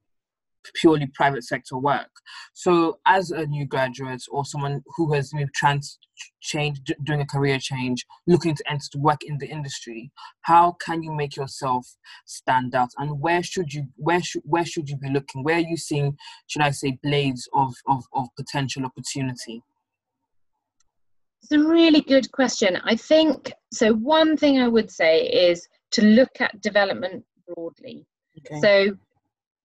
purely 0.75 1.07
private 1.07 1.43
sector 1.43 1.77
work. 1.77 2.09
So, 2.53 2.99
as 3.05 3.31
a 3.31 3.45
new 3.45 3.65
graduate 3.65 4.23
or 4.31 4.45
someone 4.45 4.83
who 4.95 5.13
has 5.13 5.33
maybe 5.33 5.49
trans 5.55 5.99
changed 6.41 6.93
doing 7.03 7.21
a 7.21 7.25
career 7.25 7.57
change, 7.59 8.05
looking 8.27 8.55
to 8.55 8.63
enter 8.69 8.85
to 8.91 8.99
work 8.99 9.23
in 9.23 9.37
the 9.39 9.47
industry, 9.47 10.11
how 10.41 10.73
can 10.85 11.01
you 11.01 11.13
make 11.13 11.35
yourself 11.35 11.87
stand 12.25 12.75
out? 12.75 12.89
And 12.97 13.19
where 13.19 13.43
should 13.43 13.73
you 13.73 13.87
where 13.95 14.21
should 14.21 14.43
where 14.45 14.65
should 14.65 14.89
you 14.89 14.97
be 14.97 15.09
looking? 15.09 15.43
Where 15.43 15.57
are 15.57 15.59
you 15.59 15.77
seeing, 15.77 16.17
should 16.47 16.61
I 16.61 16.71
say, 16.71 16.97
blades 17.03 17.47
of 17.53 17.73
of, 17.87 18.03
of 18.13 18.27
potential 18.37 18.85
opportunity? 18.85 19.63
It's 21.43 21.51
a 21.51 21.59
really 21.59 22.01
good 22.01 22.31
question. 22.31 22.77
I 22.83 22.95
think 22.95 23.51
so. 23.73 23.93
One 23.93 24.37
thing 24.37 24.59
I 24.59 24.67
would 24.67 24.91
say 24.91 25.23
is 25.25 25.67
to 25.91 26.03
look 26.03 26.39
at 26.39 26.61
development 26.61 27.25
broadly. 27.47 28.05
Okay. 28.37 28.61
So 28.61 28.97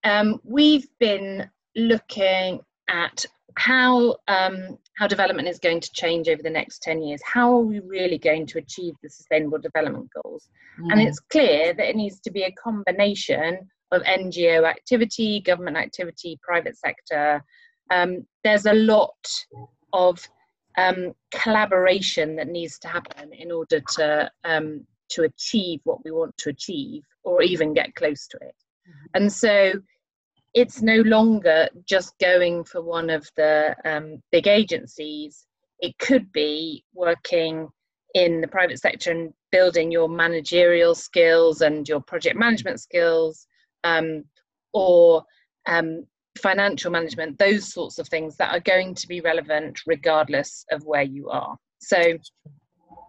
um, 0.06 0.40
we've 0.44 0.88
been 1.00 1.50
looking 1.75 2.60
at 2.88 3.26
how 3.58 4.16
um, 4.28 4.78
how 4.96 5.06
development 5.06 5.48
is 5.48 5.58
going 5.58 5.80
to 5.80 5.92
change 5.92 6.28
over 6.28 6.42
the 6.42 6.50
next 6.50 6.82
10 6.82 7.02
years. 7.02 7.20
How 7.25 7.52
are 7.52 7.60
we 7.62 7.80
really 7.80 8.18
going 8.18 8.46
to 8.46 8.58
achieve 8.58 8.94
the 9.02 9.10
sustainable 9.10 9.58
development 9.58 10.08
goals? 10.22 10.48
Mm. 10.80 10.92
And 10.92 11.00
it's 11.02 11.18
clear 11.18 11.75
that 11.75 11.88
it 11.88 11.96
needs 11.96 12.20
to 12.20 12.30
be 12.30 12.42
a 12.42 12.52
combination 12.52 13.68
of 13.92 14.02
NGO 14.02 14.68
activity, 14.68 15.40
government 15.40 15.76
activity, 15.76 16.38
private 16.42 16.78
sector. 16.78 17.44
Um, 17.90 18.26
there's 18.44 18.66
a 18.66 18.75
lot 18.75 19.16
of 19.92 20.18
um, 20.78 21.14
collaboration 21.30 22.36
that 22.36 22.48
needs 22.48 22.78
to 22.80 22.88
happen 22.88 23.32
in 23.32 23.50
order 23.50 23.80
to 23.96 24.30
um, 24.44 24.86
to 25.10 25.22
achieve 25.22 25.80
what 25.84 26.04
we 26.04 26.10
want 26.10 26.36
to 26.38 26.50
achieve 26.50 27.02
or 27.22 27.42
even 27.42 27.75
get 27.75 27.94
close 27.94 28.26
to 28.28 28.36
it. 28.38 28.54
Mm-hmm. 28.88 29.06
And 29.14 29.32
so 29.32 29.72
it's 30.56 30.80
no 30.80 30.96
longer 31.02 31.68
just 31.84 32.18
going 32.18 32.64
for 32.64 32.80
one 32.80 33.10
of 33.10 33.28
the 33.36 33.76
um, 33.84 34.22
big 34.32 34.48
agencies. 34.48 35.46
It 35.80 35.98
could 35.98 36.32
be 36.32 36.82
working 36.94 37.68
in 38.14 38.40
the 38.40 38.48
private 38.48 38.80
sector 38.80 39.10
and 39.10 39.34
building 39.52 39.92
your 39.92 40.08
managerial 40.08 40.94
skills 40.94 41.60
and 41.60 41.86
your 41.86 42.00
project 42.00 42.36
management 42.36 42.80
skills, 42.80 43.46
um, 43.84 44.25
or 44.72 45.22
um, 45.66 46.06
financial 46.38 46.90
management, 46.90 47.38
those 47.38 47.70
sorts 47.70 47.98
of 47.98 48.08
things 48.08 48.36
that 48.36 48.50
are 48.54 48.60
going 48.60 48.94
to 48.94 49.06
be 49.06 49.20
relevant 49.20 49.78
regardless 49.86 50.64
of 50.70 50.82
where 50.86 51.02
you 51.02 51.28
are. 51.28 51.54
So 51.80 51.98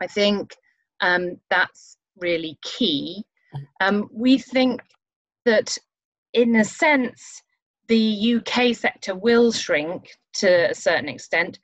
I 0.01 0.07
think 0.07 0.53
um, 0.99 1.37
that's 1.49 1.95
really 2.17 2.59
key. 2.61 3.23
Um, 3.79 4.09
we 4.11 4.37
think 4.37 4.81
that 5.45 5.77
in 6.37 6.55
a 6.55 6.63
sense, 6.63 7.41
the 7.87 8.35
UK 8.35 8.75
sector 8.75 9.15
will 9.15 9.51
shrink 9.51 10.11
to 10.35 10.69
a 10.69 10.75
certain 10.75 11.09
extent, 11.09 11.57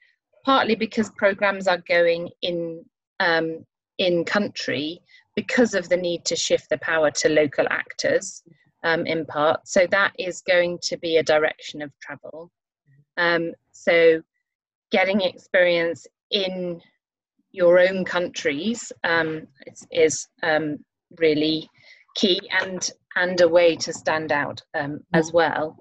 partly 0.44 0.74
because 0.76 1.12
programs 1.12 1.68
are 1.68 1.84
going 1.88 2.30
in 2.42 2.84
um, 3.20 3.66
in 4.00 4.26
country 4.26 5.00
because 5.36 5.76
of 5.76 5.90
the 5.90 5.98
need 5.98 6.26
to 6.26 6.36
shift 6.36 6.70
the 6.70 6.80
power 6.80 7.12
to 7.12 7.30
local 7.30 7.68
actors, 7.70 8.42
um, 8.84 9.06
in 9.06 9.26
part. 9.28 9.68
So 9.68 9.86
that 9.92 10.14
is 10.18 10.42
going 10.42 10.80
to 10.84 10.98
be 10.98 11.18
a 11.18 11.24
direction 11.24 11.84
of 11.84 11.92
travel. 12.00 12.52
Um, 13.18 13.52
so 13.72 14.24
getting 14.92 15.22
experience 15.22 16.08
in 16.32 16.82
your 17.52 17.78
own 17.78 18.06
countries 18.06 18.92
um, 19.04 19.46
is, 19.68 19.88
is 19.92 20.28
um, 20.42 20.80
really 21.20 21.70
key 22.16 22.40
and 22.62 22.92
and 23.16 23.40
a 23.42 23.48
way 23.48 23.76
to 23.76 23.94
stand 23.94 24.32
out 24.32 24.62
um, 24.74 25.00
as 25.14 25.32
mm. 25.32 25.34
well. 25.36 25.78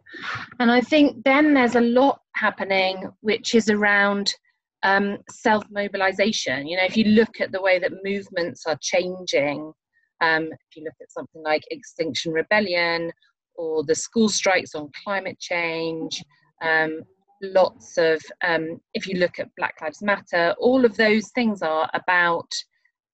And 0.61 0.71
I 0.71 0.81
think 0.81 1.25
then 1.25 1.55
there's 1.55 1.77
a 1.77 1.81
lot 1.81 2.21
happening 2.35 3.11
which 3.21 3.55
is 3.55 3.69
around 3.69 4.35
um, 4.83 5.19
self 5.31 5.65
mobilization. 5.71 6.67
You 6.67 6.77
know, 6.77 6.85
if 6.85 6.97
you 6.97 7.05
look 7.05 7.41
at 7.41 7.53
the 7.53 7.63
way 7.63 7.79
that 7.79 8.05
movements 8.05 8.65
are 8.67 8.79
changing, 8.81 9.73
um, 10.21 10.45
if 10.45 10.77
you 10.77 10.85
look 10.85 10.95
at 11.01 11.11
something 11.11 11.43
like 11.43 11.63
Extinction 11.71 12.33
Rebellion 12.33 13.13
or 13.57 13.85
the 13.85 13.95
school 13.95 14.29
strikes 14.29 14.75
on 14.75 14.91
climate 15.05 15.39
change, 15.39 16.23
um, 16.63 17.03
lots 17.43 17.99
of, 17.99 18.21
um, 18.45 18.81
if 18.95 19.07
you 19.07 19.19
look 19.19 19.39
at 19.39 19.55
Black 19.57 19.75
Lives 19.83 20.03
Matter, 20.03 20.55
all 20.59 20.85
of 20.85 20.97
those 20.97 21.31
things 21.35 21.61
are 21.63 21.91
about 21.93 22.49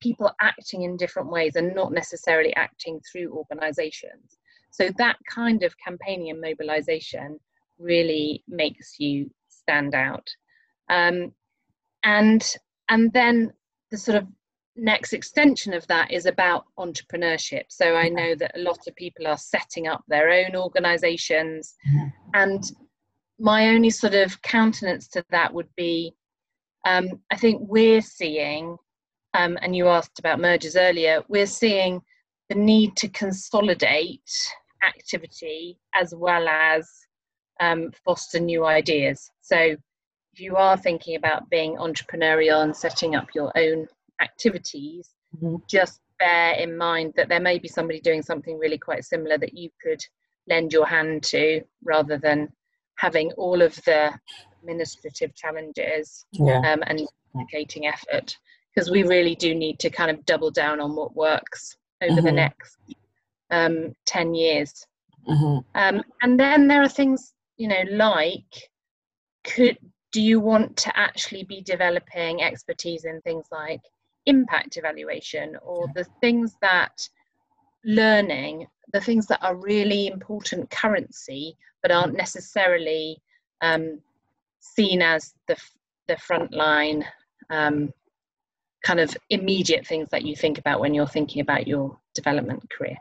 people 0.00 0.30
acting 0.40 0.82
in 0.82 0.96
different 0.96 1.30
ways 1.30 1.56
and 1.56 1.74
not 1.74 1.92
necessarily 1.92 2.54
acting 2.56 3.00
through 3.10 3.32
organizations. 3.32 4.38
So 4.70 4.90
that 4.98 5.16
kind 5.28 5.62
of 5.62 5.74
campaigning 5.78 6.30
and 6.30 6.40
mobilization 6.40 7.38
really 7.78 8.44
makes 8.48 8.98
you 8.98 9.30
stand 9.48 9.94
out. 9.94 10.28
Um, 10.90 11.32
and 12.04 12.44
and 12.88 13.12
then 13.12 13.52
the 13.90 13.98
sort 13.98 14.18
of 14.18 14.26
next 14.76 15.12
extension 15.12 15.74
of 15.74 15.86
that 15.88 16.10
is 16.12 16.26
about 16.26 16.64
entrepreneurship. 16.78 17.64
So 17.68 17.96
I 17.96 18.08
know 18.08 18.34
that 18.36 18.56
a 18.56 18.62
lot 18.62 18.78
of 18.86 18.94
people 18.94 19.26
are 19.26 19.36
setting 19.36 19.88
up 19.88 20.04
their 20.08 20.30
own 20.30 20.54
organizations 20.54 21.74
and 22.34 22.62
my 23.38 23.68
only 23.68 23.90
sort 23.90 24.14
of 24.14 24.40
countenance 24.42 25.08
to 25.08 25.24
that 25.30 25.52
would 25.52 25.68
be 25.76 26.14
um, 26.86 27.20
I 27.30 27.36
think 27.36 27.62
we're 27.62 28.00
seeing 28.00 28.76
um, 29.34 29.58
and 29.62 29.74
you 29.74 29.88
asked 29.88 30.18
about 30.18 30.40
mergers 30.40 30.76
earlier, 30.76 31.22
we're 31.28 31.46
seeing 31.46 32.00
the 32.48 32.54
need 32.54 32.96
to 32.96 33.08
consolidate 33.08 34.30
activity 34.86 35.78
as 35.94 36.14
well 36.16 36.48
as 36.48 36.88
um, 37.60 37.90
foster 38.04 38.40
new 38.40 38.64
ideas. 38.64 39.30
So, 39.42 39.76
if 40.34 40.40
you 40.40 40.56
are 40.56 40.76
thinking 40.76 41.16
about 41.16 41.50
being 41.50 41.76
entrepreneurial 41.76 42.62
and 42.62 42.76
setting 42.76 43.16
up 43.16 43.28
your 43.34 43.50
own 43.56 43.88
activities, 44.22 45.10
mm-hmm. 45.36 45.56
just 45.68 46.00
bear 46.18 46.54
in 46.54 46.76
mind 46.76 47.14
that 47.16 47.28
there 47.28 47.40
may 47.40 47.58
be 47.58 47.68
somebody 47.68 48.00
doing 48.00 48.22
something 48.22 48.58
really 48.58 48.78
quite 48.78 49.04
similar 49.04 49.38
that 49.38 49.56
you 49.56 49.70
could 49.82 50.00
lend 50.48 50.72
your 50.72 50.86
hand 50.86 51.22
to 51.22 51.60
rather 51.84 52.18
than 52.18 52.48
having 52.96 53.32
all 53.32 53.62
of 53.62 53.74
the 53.84 54.12
administrative 54.62 55.34
challenges 55.34 56.24
yeah. 56.32 56.72
um, 56.72 56.82
and 56.86 57.06
educating 57.36 57.86
effort 57.86 58.36
because 58.78 58.92
we 58.92 59.02
really 59.02 59.34
do 59.34 59.56
need 59.56 59.76
to 59.80 59.90
kind 59.90 60.08
of 60.08 60.24
double 60.24 60.52
down 60.52 60.80
on 60.80 60.94
what 60.94 61.16
works 61.16 61.76
over 62.00 62.14
mm-hmm. 62.14 62.26
the 62.26 62.30
next 62.30 62.76
um, 63.50 63.92
10 64.06 64.34
years. 64.34 64.86
Mm-hmm. 65.28 65.58
Um, 65.74 66.04
and 66.22 66.38
then 66.38 66.68
there 66.68 66.80
are 66.80 66.88
things, 66.88 67.34
you 67.56 67.66
know, 67.66 67.82
like 67.90 68.70
could 69.42 69.76
do 70.12 70.20
you 70.22 70.38
want 70.38 70.76
to 70.76 70.96
actually 70.96 71.42
be 71.42 71.60
developing 71.60 72.40
expertise 72.40 73.04
in 73.04 73.20
things 73.22 73.46
like 73.50 73.80
impact 74.26 74.76
evaluation 74.76 75.56
or 75.60 75.88
the 75.96 76.06
things 76.20 76.54
that 76.62 76.96
learning, 77.84 78.64
the 78.92 79.00
things 79.00 79.26
that 79.26 79.42
are 79.42 79.56
really 79.56 80.06
important 80.06 80.70
currency 80.70 81.56
but 81.82 81.90
aren't 81.90 82.16
necessarily 82.16 83.20
um, 83.60 84.00
seen 84.60 85.02
as 85.02 85.34
the 85.48 85.56
the 86.06 86.14
frontline 86.14 87.04
um, 87.50 87.92
kind 88.82 89.00
of 89.00 89.16
immediate 89.30 89.86
things 89.86 90.08
that 90.10 90.24
you 90.24 90.36
think 90.36 90.58
about 90.58 90.80
when 90.80 90.94
you're 90.94 91.06
thinking 91.06 91.40
about 91.40 91.66
your 91.66 91.98
development 92.14 92.68
career? 92.70 92.96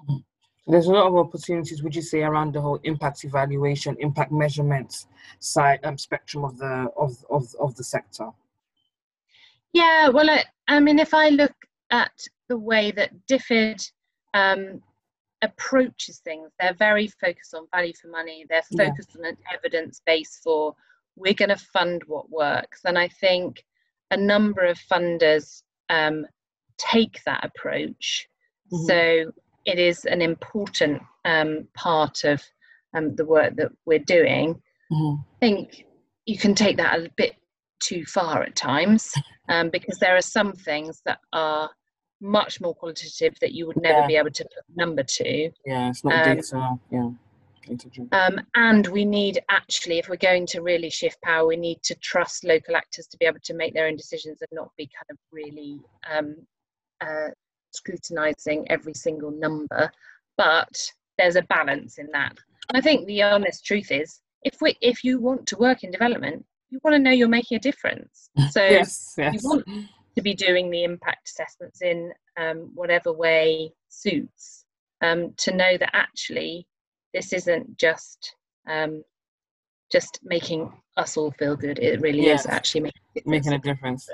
Mm-hmm. 0.00 0.72
There's 0.72 0.86
a 0.86 0.92
lot 0.92 1.06
of 1.06 1.16
opportunities, 1.16 1.82
would 1.82 1.96
you 1.96 2.02
say, 2.02 2.22
around 2.22 2.52
the 2.52 2.60
whole 2.60 2.78
impact 2.84 3.24
evaluation, 3.24 3.96
impact 4.00 4.32
measurements 4.32 5.06
side 5.38 5.80
um, 5.84 5.96
spectrum 5.96 6.44
of 6.44 6.58
the 6.58 6.88
of, 6.96 7.16
of 7.30 7.54
of 7.58 7.74
the 7.76 7.84
sector? 7.84 8.30
Yeah, 9.72 10.08
well, 10.08 10.28
I, 10.28 10.44
I 10.66 10.80
mean, 10.80 10.98
if 10.98 11.14
I 11.14 11.28
look 11.30 11.54
at 11.90 12.12
the 12.48 12.58
way 12.58 12.90
that 12.92 13.12
DFID 13.30 13.90
um, 14.34 14.82
approaches 15.42 16.18
things, 16.18 16.50
they're 16.58 16.74
very 16.74 17.08
focused 17.08 17.54
on 17.54 17.66
value 17.74 17.92
for 18.00 18.08
money. 18.08 18.44
They're 18.48 18.62
focused 18.62 19.10
yeah. 19.14 19.20
on 19.20 19.26
an 19.26 19.36
evidence 19.52 20.02
base 20.04 20.40
for 20.42 20.74
we're 21.16 21.34
going 21.34 21.48
to 21.48 21.56
fund 21.56 22.02
what 22.06 22.30
works, 22.30 22.82
and 22.84 22.98
I 22.98 23.08
think 23.08 23.64
a 24.10 24.16
number 24.16 24.64
of 24.64 24.78
funders 24.90 25.62
um, 25.90 26.26
take 26.78 27.20
that 27.26 27.44
approach. 27.44 28.26
Mm-hmm. 28.72 28.86
So 28.86 29.32
it 29.64 29.78
is 29.78 30.04
an 30.04 30.22
important 30.22 31.02
um, 31.24 31.68
part 31.74 32.24
of 32.24 32.42
um, 32.94 33.14
the 33.16 33.24
work 33.24 33.56
that 33.56 33.70
we're 33.86 33.98
doing. 33.98 34.54
Mm-hmm. 34.92 35.20
I 35.20 35.38
think 35.40 35.84
you 36.26 36.38
can 36.38 36.54
take 36.54 36.76
that 36.78 36.98
a 36.98 37.10
bit 37.16 37.34
too 37.80 38.04
far 38.06 38.42
at 38.42 38.56
times 38.56 39.12
um, 39.48 39.70
because 39.70 39.98
there 39.98 40.16
are 40.16 40.22
some 40.22 40.52
things 40.52 41.00
that 41.04 41.18
are 41.32 41.70
much 42.20 42.60
more 42.60 42.74
qualitative 42.74 43.34
that 43.40 43.52
you 43.52 43.66
would 43.66 43.80
never 43.80 44.00
Yeah. 44.00 44.06
be 44.06 44.16
able 44.16 44.30
to 44.30 44.44
put 44.44 44.76
number 44.76 45.02
to. 45.04 45.50
Yeah, 45.64 45.90
it's 45.90 46.02
not 46.04 46.14
Um, 46.26 46.36
data. 46.36 46.78
Yeah. 46.90 47.10
Um, 48.12 48.40
and 48.54 48.86
we 48.88 49.04
need 49.04 49.40
actually, 49.50 49.98
if 49.98 50.08
we're 50.08 50.16
going 50.16 50.46
to 50.46 50.60
really 50.60 50.90
shift 50.90 51.20
power, 51.22 51.46
we 51.46 51.56
need 51.56 51.82
to 51.84 51.94
trust 51.96 52.44
local 52.44 52.76
actors 52.76 53.06
to 53.08 53.16
be 53.18 53.26
able 53.26 53.40
to 53.44 53.54
make 53.54 53.74
their 53.74 53.86
own 53.86 53.96
decisions 53.96 54.38
and 54.40 54.48
not 54.52 54.70
be 54.76 54.86
kind 54.86 55.06
of 55.10 55.18
really 55.32 55.80
um, 56.10 56.36
uh, 57.00 57.30
scrutinizing 57.72 58.66
every 58.70 58.94
single 58.94 59.30
number. 59.30 59.90
But 60.36 60.92
there's 61.18 61.36
a 61.36 61.42
balance 61.42 61.98
in 61.98 62.08
that. 62.12 62.36
And 62.68 62.78
I 62.78 62.80
think 62.80 63.06
the 63.06 63.22
honest 63.22 63.64
truth 63.64 63.90
is, 63.90 64.20
if 64.42 64.60
we, 64.60 64.76
if 64.80 65.02
you 65.02 65.20
want 65.20 65.46
to 65.48 65.56
work 65.56 65.84
in 65.84 65.90
development, 65.90 66.44
you 66.70 66.78
want 66.84 66.94
to 66.94 66.98
know 66.98 67.10
you're 67.10 67.28
making 67.28 67.56
a 67.56 67.60
difference. 67.60 68.30
So 68.50 68.62
yes, 68.62 69.14
yes. 69.18 69.34
you 69.34 69.48
want 69.48 69.64
to 70.16 70.22
be 70.22 70.34
doing 70.34 70.70
the 70.70 70.84
impact 70.84 71.28
assessments 71.28 71.82
in 71.82 72.12
um, 72.38 72.70
whatever 72.74 73.12
way 73.12 73.72
suits 73.88 74.64
um, 75.02 75.32
to 75.38 75.54
know 75.54 75.76
that 75.78 75.90
actually 75.92 76.66
this 77.18 77.32
isn't 77.32 77.76
just 77.78 78.36
um, 78.68 79.02
just 79.90 80.20
making 80.22 80.72
us 80.96 81.16
all 81.16 81.32
feel 81.32 81.56
good 81.56 81.78
it 81.80 82.00
really 82.00 82.24
Yes. 82.24 82.40
is 82.40 82.46
actually 82.46 82.82
making 82.82 83.02
a 83.02 83.14
difference. 83.18 83.30
making 83.36 83.52
a 83.54 83.58
difference. 83.58 84.10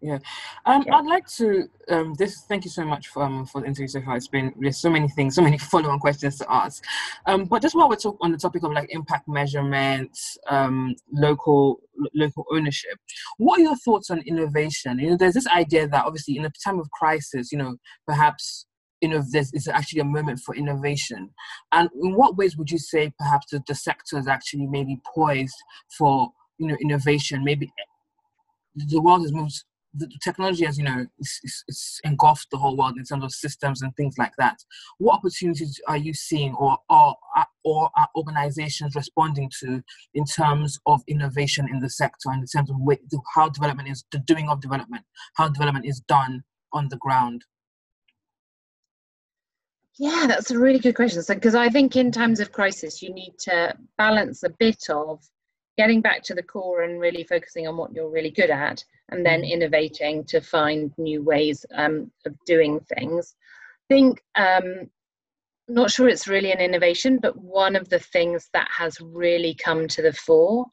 Yeah. 0.00 0.18
Um, 0.66 0.84
Yeah. 0.86 0.94
I'd 0.96 1.06
like 1.06 1.26
to 1.40 1.68
um, 1.88 2.14
this. 2.14 2.32
Thank 2.50 2.64
you 2.64 2.70
so 2.70 2.84
much 2.84 3.08
for 3.08 3.24
um, 3.24 3.46
for 3.46 3.60
the 3.60 3.66
interview 3.66 3.88
so 3.88 4.00
far. 4.00 4.16
It's 4.16 4.28
been 4.28 4.54
there's 4.60 4.78
so 4.86 4.90
many 4.90 5.08
things, 5.08 5.34
so 5.34 5.42
many 5.42 5.58
follow-on 5.72 5.98
questions 5.98 6.38
to 6.38 6.46
ask. 6.48 6.84
Um, 7.26 7.46
but 7.46 7.62
just 7.62 7.74
while 7.74 7.88
we're 7.88 7.96
talk, 7.96 8.16
on 8.20 8.30
the 8.30 8.38
topic 8.38 8.62
of 8.62 8.70
like 8.72 8.88
impact 8.98 9.26
measurements, 9.26 10.38
um, 10.48 10.94
local 11.12 11.80
lo- 11.96 12.10
local 12.14 12.44
ownership, 12.52 12.96
what 13.38 13.58
are 13.58 13.64
your 13.64 13.76
thoughts 13.84 14.08
on 14.10 14.20
innovation? 14.20 15.00
You 15.00 15.10
know, 15.10 15.16
there's 15.16 15.34
this 15.34 15.48
idea 15.48 15.88
that 15.88 16.04
obviously 16.06 16.36
in 16.36 16.44
a 16.44 16.50
time 16.64 16.78
of 16.78 16.88
crisis, 16.92 17.50
you 17.50 17.58
know, 17.58 17.74
perhaps 18.06 18.67
you 19.00 19.08
know 19.08 19.22
there's 19.30 19.52
is 19.52 19.68
actually 19.68 20.00
a 20.00 20.04
moment 20.04 20.40
for 20.40 20.54
innovation. 20.54 21.30
And 21.72 21.88
in 22.02 22.14
what 22.14 22.36
ways 22.36 22.56
would 22.56 22.70
you 22.70 22.78
say 22.78 23.12
perhaps 23.18 23.46
the, 23.50 23.62
the 23.66 23.74
sector 23.74 24.18
is 24.18 24.28
actually 24.28 24.66
maybe 24.66 25.00
poised 25.14 25.56
for 25.96 26.32
you 26.58 26.68
know 26.68 26.76
innovation? 26.80 27.44
Maybe 27.44 27.66
eh, 27.66 28.84
the 28.86 29.00
world 29.00 29.22
has 29.22 29.32
moved 29.32 29.64
the 29.94 30.08
technology 30.22 30.64
has 30.64 30.78
you 30.78 30.84
know 30.84 31.06
it's, 31.18 31.40
it's, 31.42 31.64
it's 31.66 32.00
engulfed 32.04 32.50
the 32.50 32.58
whole 32.58 32.76
world 32.76 32.96
in 32.98 33.04
terms 33.04 33.24
of 33.24 33.32
systems 33.32 33.82
and 33.82 33.94
things 33.96 34.16
like 34.18 34.32
that 34.36 34.58
what 34.98 35.14
opportunities 35.14 35.80
are 35.88 35.96
you 35.96 36.12
seeing 36.12 36.54
or 36.54 36.76
or 36.90 37.14
or 37.64 37.90
are 37.96 38.08
organizations 38.16 38.94
responding 38.94 39.50
to 39.60 39.82
in 40.14 40.24
terms 40.24 40.78
of 40.86 41.02
innovation 41.08 41.66
in 41.68 41.80
the 41.80 41.90
sector 41.90 42.30
in 42.32 42.44
terms 42.46 42.70
of 42.70 42.76
how 43.34 43.48
development 43.48 43.88
is 43.88 44.04
the 44.12 44.18
doing 44.18 44.48
of 44.48 44.60
development 44.60 45.04
how 45.34 45.48
development 45.48 45.86
is 45.86 46.00
done 46.00 46.44
on 46.72 46.88
the 46.90 46.98
ground 46.98 47.44
yeah 49.98 50.26
that's 50.26 50.50
a 50.50 50.58
really 50.58 50.78
good 50.78 50.94
question 50.94 51.22
so 51.22 51.34
because 51.34 51.54
i 51.54 51.68
think 51.68 51.96
in 51.96 52.10
times 52.12 52.40
of 52.40 52.52
crisis 52.52 53.02
you 53.02 53.12
need 53.12 53.34
to 53.38 53.74
balance 53.96 54.42
a 54.42 54.50
bit 54.58 54.88
of 54.90 55.22
getting 55.76 56.00
back 56.00 56.22
to 56.24 56.34
the 56.34 56.42
core 56.42 56.82
and 56.82 57.00
really 57.00 57.22
focusing 57.24 57.68
on 57.68 57.76
what 57.76 57.92
you're 57.94 58.10
really 58.10 58.30
good 58.30 58.50
at 58.50 58.84
and 59.10 59.24
then 59.24 59.42
Mhm. 59.42 59.50
innovating 59.50 60.24
to 60.24 60.40
find 60.40 60.92
new 60.98 61.22
ways 61.22 61.64
um, 61.74 62.10
of 62.26 62.34
doing 62.46 62.80
things 62.80 63.34
i 63.90 63.94
think 63.94 64.22
um, 64.34 64.90
not 65.68 65.90
sure 65.90 66.08
it's 66.08 66.28
really 66.28 66.52
an 66.52 66.60
innovation 66.60 67.18
but 67.20 67.36
one 67.36 67.76
of 67.76 67.88
the 67.88 67.98
things 67.98 68.48
that 68.52 68.68
has 68.70 69.00
really 69.00 69.54
come 69.54 69.86
to 69.88 70.02
the 70.02 70.12
fore 70.12 70.66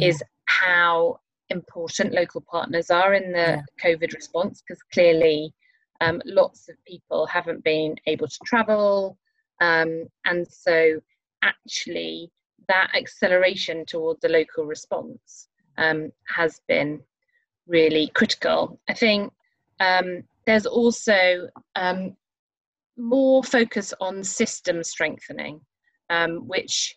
is 0.00 0.22
how 0.46 1.18
important 1.50 2.14
local 2.14 2.40
partners 2.40 2.90
are 2.90 3.14
in 3.14 3.32
the 3.32 3.38
Yeah. 3.38 3.62
COVID 3.82 4.14
response 4.14 4.62
because 4.62 4.82
clearly 4.92 5.52
um, 6.02 6.20
lots 6.24 6.68
of 6.68 6.76
people 6.84 7.26
haven't 7.26 7.62
been 7.62 7.94
able 8.06 8.26
to 8.26 8.38
travel. 8.44 9.16
Um, 9.60 10.06
and 10.24 10.46
so, 10.48 11.00
actually, 11.42 12.30
that 12.68 12.90
acceleration 12.94 13.84
toward 13.86 14.16
the 14.20 14.28
local 14.28 14.64
response 14.64 15.48
um, 15.78 16.10
has 16.26 16.60
been 16.66 17.00
really 17.68 18.10
critical. 18.14 18.80
I 18.88 18.94
think 18.94 19.32
um, 19.78 20.24
there's 20.46 20.66
also 20.66 21.48
um, 21.76 22.16
more 22.96 23.44
focus 23.44 23.94
on 24.00 24.24
system 24.24 24.82
strengthening, 24.82 25.60
um, 26.10 26.48
which 26.48 26.96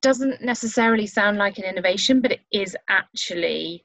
doesn't 0.00 0.42
necessarily 0.42 1.06
sound 1.06 1.38
like 1.38 1.58
an 1.58 1.64
innovation, 1.64 2.20
but 2.20 2.30
it 2.30 2.40
is 2.52 2.76
actually 2.88 3.82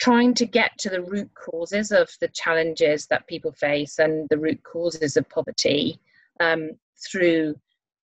trying 0.00 0.32
to 0.34 0.46
get 0.46 0.76
to 0.78 0.88
the 0.88 1.02
root 1.02 1.30
causes 1.34 1.92
of 1.92 2.08
the 2.20 2.28
challenges 2.28 3.06
that 3.06 3.26
people 3.26 3.52
face 3.52 3.98
and 3.98 4.26
the 4.30 4.38
root 4.38 4.60
causes 4.62 5.16
of 5.16 5.28
poverty 5.28 6.00
um, 6.40 6.70
through 7.10 7.54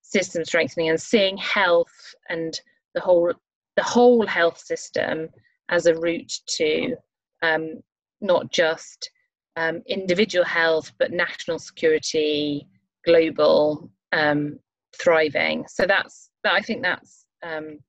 system 0.02 0.46
strengthening 0.46 0.90
and 0.90 1.02
seeing 1.02 1.36
health 1.38 2.16
and 2.30 2.62
the 2.94 3.02
whole 3.02 3.34
the 3.76 3.84
whole 3.84 4.26
health 4.26 4.58
system 4.58 5.28
as 5.70 5.86
a 5.86 5.96
route 5.96 6.34
to 6.48 6.96
um, 7.44 7.82
not 8.22 8.52
just 8.52 9.12
um, 9.56 9.82
individual 9.88 10.46
health 10.46 10.92
but 10.98 11.12
national 11.12 11.60
security, 11.60 12.68
global 13.06 13.90
um, 14.14 14.60
thriving. 15.00 15.66
So 15.68 15.86
that's 15.86 16.30
that. 16.44 16.54
I 16.54 16.62
think 16.62 16.84
that's 16.84 17.26
um, 17.44 17.80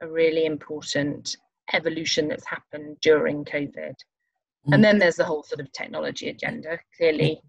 a 0.00 0.08
really 0.08 0.46
important 0.46 1.36
evolution 1.72 2.28
that's 2.28 2.46
happened 2.46 2.96
during 3.02 3.44
COVID. 3.44 3.94
Mm. 4.68 4.72
And 4.74 4.84
then 4.84 4.98
there's 4.98 5.16
the 5.16 5.24
whole 5.24 5.42
sort 5.42 5.60
of 5.60 5.70
technology 5.72 6.28
agenda. 6.28 6.78
Clearly, 6.96 7.40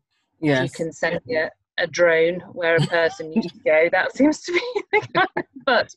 if 0.41 0.63
you 0.63 0.69
can 0.69 0.91
send 0.91 1.19
a, 1.32 1.49
a 1.77 1.88
drone 1.88 2.39
where 2.53 2.75
a 2.75 2.88
person 2.88 3.34
used 3.34 3.49
to 3.49 3.60
go, 3.63 3.89
that 3.91 4.15
seems 4.15 4.41
to 4.41 4.53
be 4.53 4.82
the 4.93 5.08
kind 5.13 5.27
of- 5.38 5.43
but 5.65 5.93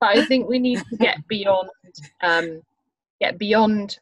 but 0.00 0.18
I 0.18 0.26
think 0.26 0.48
we 0.48 0.58
need 0.58 0.80
to 0.90 0.96
get 0.98 1.16
beyond 1.28 1.70
um, 2.22 2.60
get 3.20 3.38
beyond 3.38 3.98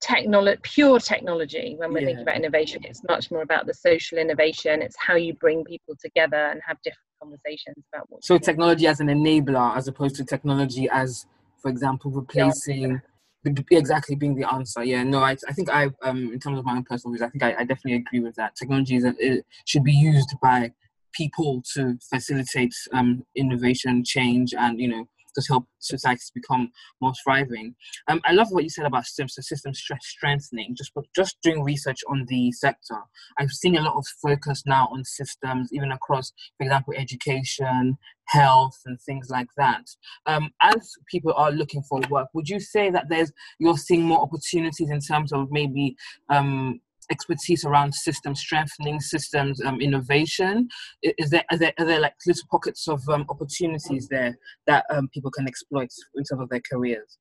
technology 0.00 0.60
pure 0.62 1.00
technology 1.00 1.74
when 1.78 1.92
we're 1.92 2.00
Yeah. 2.00 2.06
thinking 2.06 2.22
about 2.22 2.36
innovation. 2.36 2.82
It's 2.84 3.02
much 3.08 3.30
more 3.30 3.42
about 3.42 3.66
the 3.66 3.74
social 3.74 4.18
innovation. 4.18 4.82
It's 4.82 4.96
how 4.98 5.16
you 5.16 5.34
bring 5.34 5.64
people 5.64 5.96
together 6.00 6.36
and 6.36 6.60
have 6.66 6.76
different 6.82 7.08
conversations 7.20 7.84
about 7.92 8.06
what 8.10 8.24
so 8.24 8.38
technology 8.38 8.86
as 8.86 9.00
an 9.00 9.08
enabler 9.08 9.76
as 9.76 9.88
opposed 9.88 10.16
to 10.16 10.24
technology 10.24 10.88
as 10.92 11.26
for 11.64 11.70
example 11.70 12.10
replacing 12.10 13.00
b- 13.42 13.64
exactly 13.70 14.14
being 14.14 14.34
the 14.34 14.46
answer 14.52 14.84
yeah. 14.84 15.02
No 15.02 15.20
i, 15.20 15.34
I 15.48 15.52
think 15.54 15.70
i 15.70 15.90
um 16.02 16.30
in 16.34 16.38
terms 16.38 16.58
of 16.58 16.64
my 16.66 16.76
own 16.76 16.84
personal 16.84 17.12
views 17.12 17.22
i 17.22 17.30
think 17.30 17.42
i, 17.42 17.54
I 17.60 17.64
definitely 17.64 17.94
agree 17.94 18.20
with 18.20 18.34
that. 18.36 18.54
Technology 18.54 18.96
is 18.96 19.04
it 19.04 19.46
should 19.64 19.82
be 19.82 19.92
used 19.92 20.34
by 20.42 20.72
people 21.14 21.62
to 21.72 21.96
facilitate 22.10 22.74
um 22.92 23.24
innovation 23.34 24.04
change 24.04 24.52
and 24.52 24.78
you 24.78 24.88
know 24.88 25.06
just 25.34 25.48
help 25.48 25.66
societies 25.78 26.30
become 26.34 26.70
more 27.00 27.12
thriving. 27.22 27.74
Um, 28.08 28.20
I 28.24 28.32
love 28.32 28.48
what 28.50 28.64
you 28.64 28.70
said 28.70 28.86
about 28.86 29.06
system, 29.06 29.28
system 29.28 29.72
strengthening. 29.74 30.74
Just 30.76 30.92
just 31.14 31.36
doing 31.42 31.62
research 31.62 32.00
on 32.08 32.24
the 32.28 32.52
sector, 32.52 32.96
I've 33.38 33.50
seen 33.50 33.76
a 33.76 33.82
lot 33.82 33.96
of 33.96 34.06
focus 34.22 34.62
now 34.66 34.88
on 34.92 35.04
systems, 35.04 35.70
even 35.72 35.92
across, 35.92 36.32
for 36.56 36.64
example, 36.64 36.94
education, 36.96 37.96
health, 38.26 38.78
and 38.86 39.00
things 39.00 39.28
like 39.30 39.48
that. 39.56 39.84
Um, 40.26 40.50
as 40.62 40.92
people 41.10 41.32
are 41.36 41.50
looking 41.50 41.82
for 41.82 42.00
work, 42.10 42.28
would 42.34 42.48
you 42.48 42.60
say 42.60 42.90
that 42.90 43.08
there's 43.08 43.32
you're 43.58 43.78
seeing 43.78 44.02
more 44.02 44.20
opportunities 44.20 44.90
in 44.90 45.00
terms 45.00 45.32
of 45.32 45.50
maybe 45.50 45.96
um, 46.30 46.80
expertise 47.10 47.64
around 47.64 47.94
system 47.94 48.34
strengthening, 48.34 49.00
systems 49.00 49.60
um, 49.64 49.80
innovation? 49.80 50.68
Is 51.02 51.30
there, 51.30 51.44
are 51.50 51.58
there 51.58 51.72
are 51.78 51.84
there 51.84 52.00
like 52.00 52.14
little 52.26 52.46
pockets 52.50 52.88
of 52.88 53.06
um, 53.08 53.26
opportunities 53.28 54.08
there 54.08 54.36
that 54.66 54.84
um, 54.90 55.08
people 55.08 55.30
can 55.30 55.46
exploit 55.48 55.90
in 56.14 56.24
terms 56.24 56.42
of 56.42 56.48
their 56.48 56.62
careers? 56.70 57.18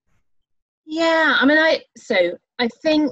Yeah, 0.86 1.38
I 1.40 1.46
mean, 1.46 1.58
I 1.58 1.82
so 1.98 2.38
I 2.60 2.68
think 2.82 3.12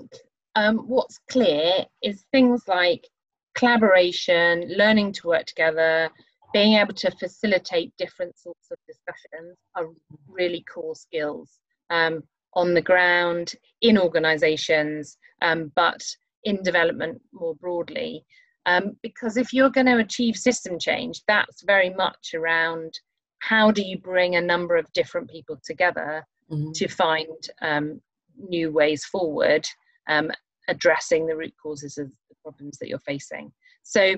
um, 0.55 0.79
what's 0.79 1.19
clear 1.29 1.85
is 2.01 2.25
things 2.31 2.63
like 2.67 3.07
collaboration, 3.55 4.71
learning 4.77 5.13
to 5.13 5.27
work 5.27 5.45
together, 5.45 6.09
being 6.53 6.73
able 6.73 6.93
to 6.93 7.11
facilitate 7.11 7.93
different 7.97 8.37
sorts 8.37 8.71
of 8.71 8.77
discussions 8.87 9.57
are 9.75 9.87
really 10.27 10.63
core 10.71 10.95
skills 10.95 11.59
um, 11.89 12.23
on 12.53 12.73
the 12.73 12.81
ground 12.81 13.53
in 13.81 13.97
organisations, 13.97 15.17
um, 15.41 15.71
but 15.75 16.01
in 16.43 16.61
development 16.63 17.21
more 17.31 17.55
broadly. 17.55 18.25
Um, 18.65 18.97
because 19.01 19.37
if 19.37 19.53
you're 19.53 19.69
going 19.71 19.87
to 19.87 19.97
achieve 19.97 20.35
system 20.35 20.77
change, 20.79 21.21
that's 21.27 21.63
very 21.63 21.89
much 21.89 22.33
around 22.35 22.93
how 23.39 23.71
do 23.71 23.81
you 23.81 23.97
bring 23.97 24.35
a 24.35 24.41
number 24.41 24.75
of 24.75 24.91
different 24.93 25.29
people 25.29 25.59
together 25.63 26.25
Mhm. 26.51 26.73
to 26.73 26.87
find 26.87 27.49
um, 27.61 28.01
new 28.37 28.71
ways 28.71 29.05
forward, 29.05 29.65
um, 30.07 30.31
addressing 30.67 31.25
the 31.25 31.35
root 31.35 31.53
causes 31.61 31.97
of 31.97 32.11
the 32.29 32.35
problems 32.43 32.77
that 32.77 32.87
you're 32.89 32.99
facing. 32.99 33.51
So, 33.83 34.15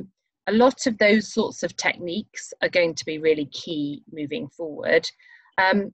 a 0.47 0.51
lot 0.51 0.87
of 0.87 0.97
those 0.97 1.31
sorts 1.31 1.63
of 1.63 1.77
techniques 1.77 2.53
are 2.61 2.69
going 2.69 2.95
to 2.95 3.05
be 3.05 3.17
really 3.17 3.45
key 3.45 4.03
moving 4.11 4.49
forward. 4.49 5.07
Um, 5.57 5.93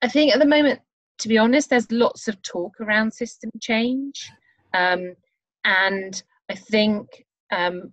I 0.00 0.08
think 0.08 0.32
at 0.32 0.38
the 0.38 0.46
moment, 0.46 0.80
to 1.18 1.28
be 1.28 1.36
honest, 1.36 1.68
there's 1.68 1.90
lots 1.92 2.26
of 2.26 2.40
talk 2.42 2.80
around 2.80 3.12
system 3.12 3.50
change. 3.60 4.30
Um, 4.72 5.14
and 5.66 6.22
I 6.48 6.54
think 6.54 7.08
um, 7.50 7.92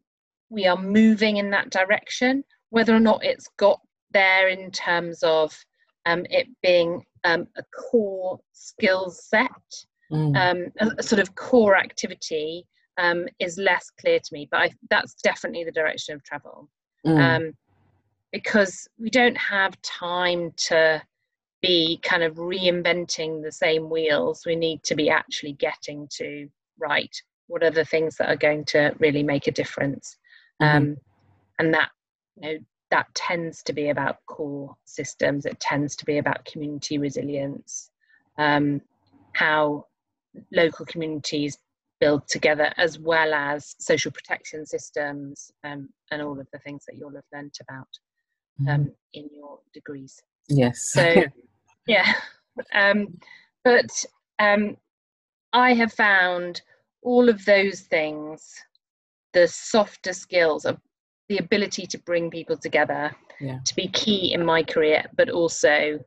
we 0.49 0.67
are 0.67 0.77
moving 0.77 1.38
in 1.38 1.49
that 1.49 1.71
direction. 1.71 2.43
Whether 2.69 2.95
or 2.95 2.99
not 2.99 3.25
it's 3.25 3.47
got 3.57 3.81
there 4.12 4.47
in 4.47 4.71
terms 4.71 5.23
of 5.23 5.53
um, 6.05 6.25
it 6.29 6.47
being 6.62 7.03
um, 7.23 7.47
a 7.57 7.63
core 7.89 8.39
skill 8.53 9.09
set, 9.09 9.49
mm. 10.12 10.38
Um, 10.38 10.71
a, 10.79 10.91
a, 10.99 11.03
sort 11.03 11.19
of 11.19 11.33
core 11.36 11.75
activity, 11.75 12.65
um, 12.97 13.25
is 13.39 13.57
less 13.57 13.89
clear 13.99 14.19
to 14.19 14.33
me. 14.33 14.47
But 14.51 14.59
I, 14.59 14.71
that's 14.89 15.15
definitely 15.15 15.63
the 15.63 15.71
direction 15.71 16.15
of 16.15 16.23
travel. 16.23 16.69
Mm. 17.05 17.53
because 18.31 18.88
we 18.97 19.09
don't 19.09 19.38
have 19.38 19.81
time 19.81 20.53
to 20.55 21.01
be 21.62 21.99
kind 22.01 22.23
of 22.23 22.36
reinventing 22.36 23.43
the 23.43 23.51
same 23.51 23.89
wheels. 23.89 24.43
We 24.45 24.55
need 24.55 24.83
to 24.83 24.95
be 24.95 25.09
actually 25.09 25.53
getting 25.53 26.07
to 26.19 26.47
right 26.79 27.13
what 27.47 27.63
are 27.63 27.71
the 27.71 27.86
things 27.86 28.15
that 28.17 28.29
are 28.29 28.38
going 28.38 28.65
to 28.65 28.95
really 28.99 29.23
make 29.23 29.47
a 29.47 29.51
difference? 29.51 30.17
Mm-hmm. 30.62 30.77
um, 30.77 30.97
and 31.60 31.73
that 31.73 31.89
you 32.41 32.53
know 32.53 32.60
that 32.91 33.08
tends 33.15 33.63
to 33.63 33.73
be 33.73 33.89
about 33.89 34.17
core 34.27 34.75
systems. 34.86 35.45
It 35.45 35.60
tends 35.60 35.95
to 35.95 36.06
be 36.06 36.19
about 36.19 36.45
community 36.45 36.99
resilience. 36.99 37.89
Um, 38.38 38.82
how 39.34 39.88
local 40.51 40.86
communities 40.86 41.58
build 41.99 42.27
together 42.27 42.71
as 42.77 42.99
well 42.99 43.34
as 43.34 43.75
social 43.79 44.12
protection 44.12 44.65
systems 44.65 45.51
um, 45.63 45.89
and 46.12 46.21
all 46.21 46.39
of 46.39 46.47
the 46.53 46.60
things 46.60 46.84
that 46.88 46.97
you'll 46.97 47.15
have 47.15 47.23
learnt 47.34 47.58
about 47.62 47.88
um, 48.69 48.82
mm-hmm. 48.82 48.89
in 49.13 49.29
your 49.34 49.60
degrees. 49.73 50.21
Yes. 50.49 50.91
So 50.91 51.23
yeah. 51.88 52.13
Um, 52.75 53.17
but 53.63 54.06
um, 54.38 54.77
i 55.53 55.73
have 55.73 55.93
found 55.93 56.62
all 57.03 57.29
of 57.29 57.43
those 57.45 57.81
things 57.81 58.53
the 59.33 59.47
softer 59.47 60.13
skills 60.13 60.65
of 60.65 60.77
the 61.29 61.37
ability 61.37 61.85
to 61.87 61.97
bring 61.99 62.29
people 62.29 62.57
together 62.57 63.11
yeah. 63.39 63.59
to 63.65 63.75
be 63.75 63.87
key 63.89 64.33
in 64.33 64.45
my 64.45 64.63
career, 64.63 65.03
but 65.15 65.29
also 65.29 65.99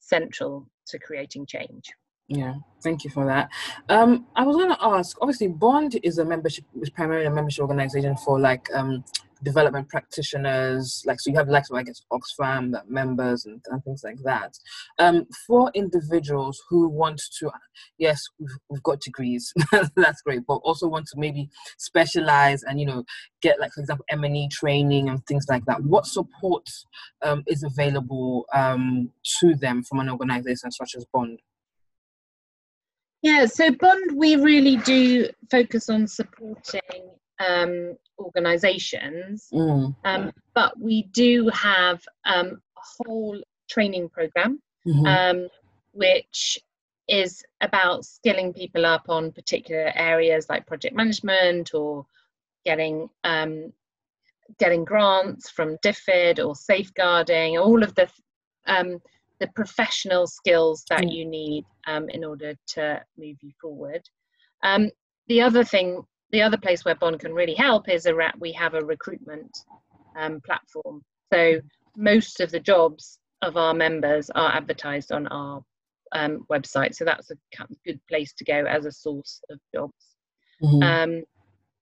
central 0.00 0.66
to 0.86 0.98
creating 0.98 1.46
change. 1.46 1.90
Yeah, 2.28 2.54
thank 2.82 3.04
you 3.04 3.10
for 3.10 3.26
that. 3.26 3.50
Um, 3.88 4.26
I 4.36 4.44
was 4.44 4.56
going 4.56 4.70
to 4.70 4.84
ask. 4.84 5.16
Obviously, 5.20 5.48
Bond 5.48 5.98
is 6.02 6.18
a 6.18 6.24
membership, 6.24 6.64
is 6.80 6.90
primarily 6.90 7.26
a 7.26 7.30
membership 7.30 7.62
organization 7.62 8.16
for 8.16 8.40
like 8.40 8.68
um, 8.74 9.04
development 9.42 9.88
practitioners, 9.88 11.02
like 11.06 11.20
so 11.20 11.30
you 11.30 11.36
have 11.36 11.48
like 11.48 11.66
so 11.66 11.76
I 11.76 11.82
guess 11.82 12.02
Oxfam 12.12 12.74
members 12.88 13.44
and, 13.44 13.60
and 13.68 13.82
things 13.84 14.02
like 14.04 14.18
that. 14.24 14.52
Um, 14.98 15.26
for 15.46 15.70
individuals 15.74 16.62
who 16.68 16.88
want 16.88 17.20
to, 17.38 17.50
yes, 17.98 18.22
we've, 18.38 18.56
we've 18.68 18.82
got 18.82 19.00
degrees, 19.00 19.52
that's 19.96 20.22
great, 20.22 20.46
but 20.46 20.56
also 20.56 20.88
want 20.88 21.06
to 21.08 21.18
maybe 21.18 21.48
specialize 21.78 22.62
and 22.62 22.80
you 22.80 22.86
know 22.86 23.04
get 23.40 23.60
like 23.60 23.72
for 23.72 23.80
example 23.80 24.04
M 24.08 24.24
and 24.24 24.36
E 24.36 24.48
training 24.50 25.08
and 25.08 25.24
things 25.26 25.46
like 25.48 25.64
that. 25.66 25.82
What 25.82 26.06
support 26.06 26.68
um, 27.22 27.42
is 27.46 27.62
available 27.62 28.46
um, 28.52 29.10
to 29.40 29.54
them 29.54 29.82
from 29.82 30.00
an 30.00 30.10
organization 30.10 30.70
such 30.70 30.94
as 30.96 31.04
Bond? 31.12 31.40
Yeah, 33.22 33.46
so 33.46 33.70
Bond, 33.70 34.16
we 34.16 34.34
really 34.36 34.76
do 34.78 35.28
focus 35.48 35.88
on 35.88 36.08
supporting 36.08 36.80
um, 37.46 37.96
organizations, 38.18 39.48
mm. 39.52 39.94
um, 40.04 40.32
but 40.54 40.78
we 40.78 41.04
do 41.12 41.50
have 41.52 42.02
um, 42.24 42.60
a 42.76 43.04
whole 43.04 43.40
training 43.68 44.08
program 44.08 44.60
mm-hmm. 44.86 45.06
Um, 45.06 45.48
which 45.92 46.58
is 47.08 47.44
about 47.60 48.04
skilling 48.04 48.52
people 48.52 48.86
up 48.86 49.04
on 49.08 49.32
particular 49.32 49.92
areas 49.94 50.46
like 50.48 50.66
project 50.66 50.94
management 50.94 51.74
or 51.74 52.06
getting 52.64 53.08
um, 53.24 53.72
getting 54.58 54.84
grants 54.84 55.50
from 55.50 55.76
DFID 55.84 56.44
or 56.44 56.54
safeguarding, 56.54 57.58
all 57.58 57.82
of 57.82 57.94
the 57.94 58.08
um, 58.66 59.00
the 59.40 59.48
professional 59.48 60.26
skills 60.26 60.84
that 60.88 61.02
mm. 61.02 61.12
you 61.12 61.24
need 61.24 61.64
um, 61.86 62.08
in 62.10 62.24
order 62.24 62.54
to 62.68 63.02
move 63.18 63.36
you 63.42 63.50
forward. 63.60 64.02
Um, 64.62 64.90
the 65.26 65.42
other 65.42 65.64
thing 65.64 66.02
the 66.32 66.42
other 66.42 66.56
place 66.56 66.84
where 66.84 66.94
Bond 66.94 67.20
can 67.20 67.32
really 67.32 67.54
help 67.54 67.88
is 67.88 68.06
a 68.06 68.32
we 68.38 68.52
have 68.52 68.74
a 68.74 68.84
recruitment 68.84 69.56
um, 70.16 70.40
platform. 70.40 71.02
So 71.32 71.60
most 71.96 72.40
of 72.40 72.50
the 72.50 72.60
jobs 72.60 73.18
of 73.42 73.56
our 73.56 73.74
members 73.74 74.30
are 74.30 74.54
advertised 74.54 75.12
on 75.12 75.26
our 75.28 75.62
um, 76.12 76.46
website. 76.50 76.94
So 76.94 77.04
that's 77.04 77.30
a 77.30 77.36
good 77.84 78.00
place 78.08 78.32
to 78.34 78.44
go 78.44 78.64
as 78.64 78.86
a 78.86 78.92
source 78.92 79.40
of 79.50 79.58
jobs. 79.74 79.94
Mm-hmm. 80.62 80.82
Um, 80.82 81.22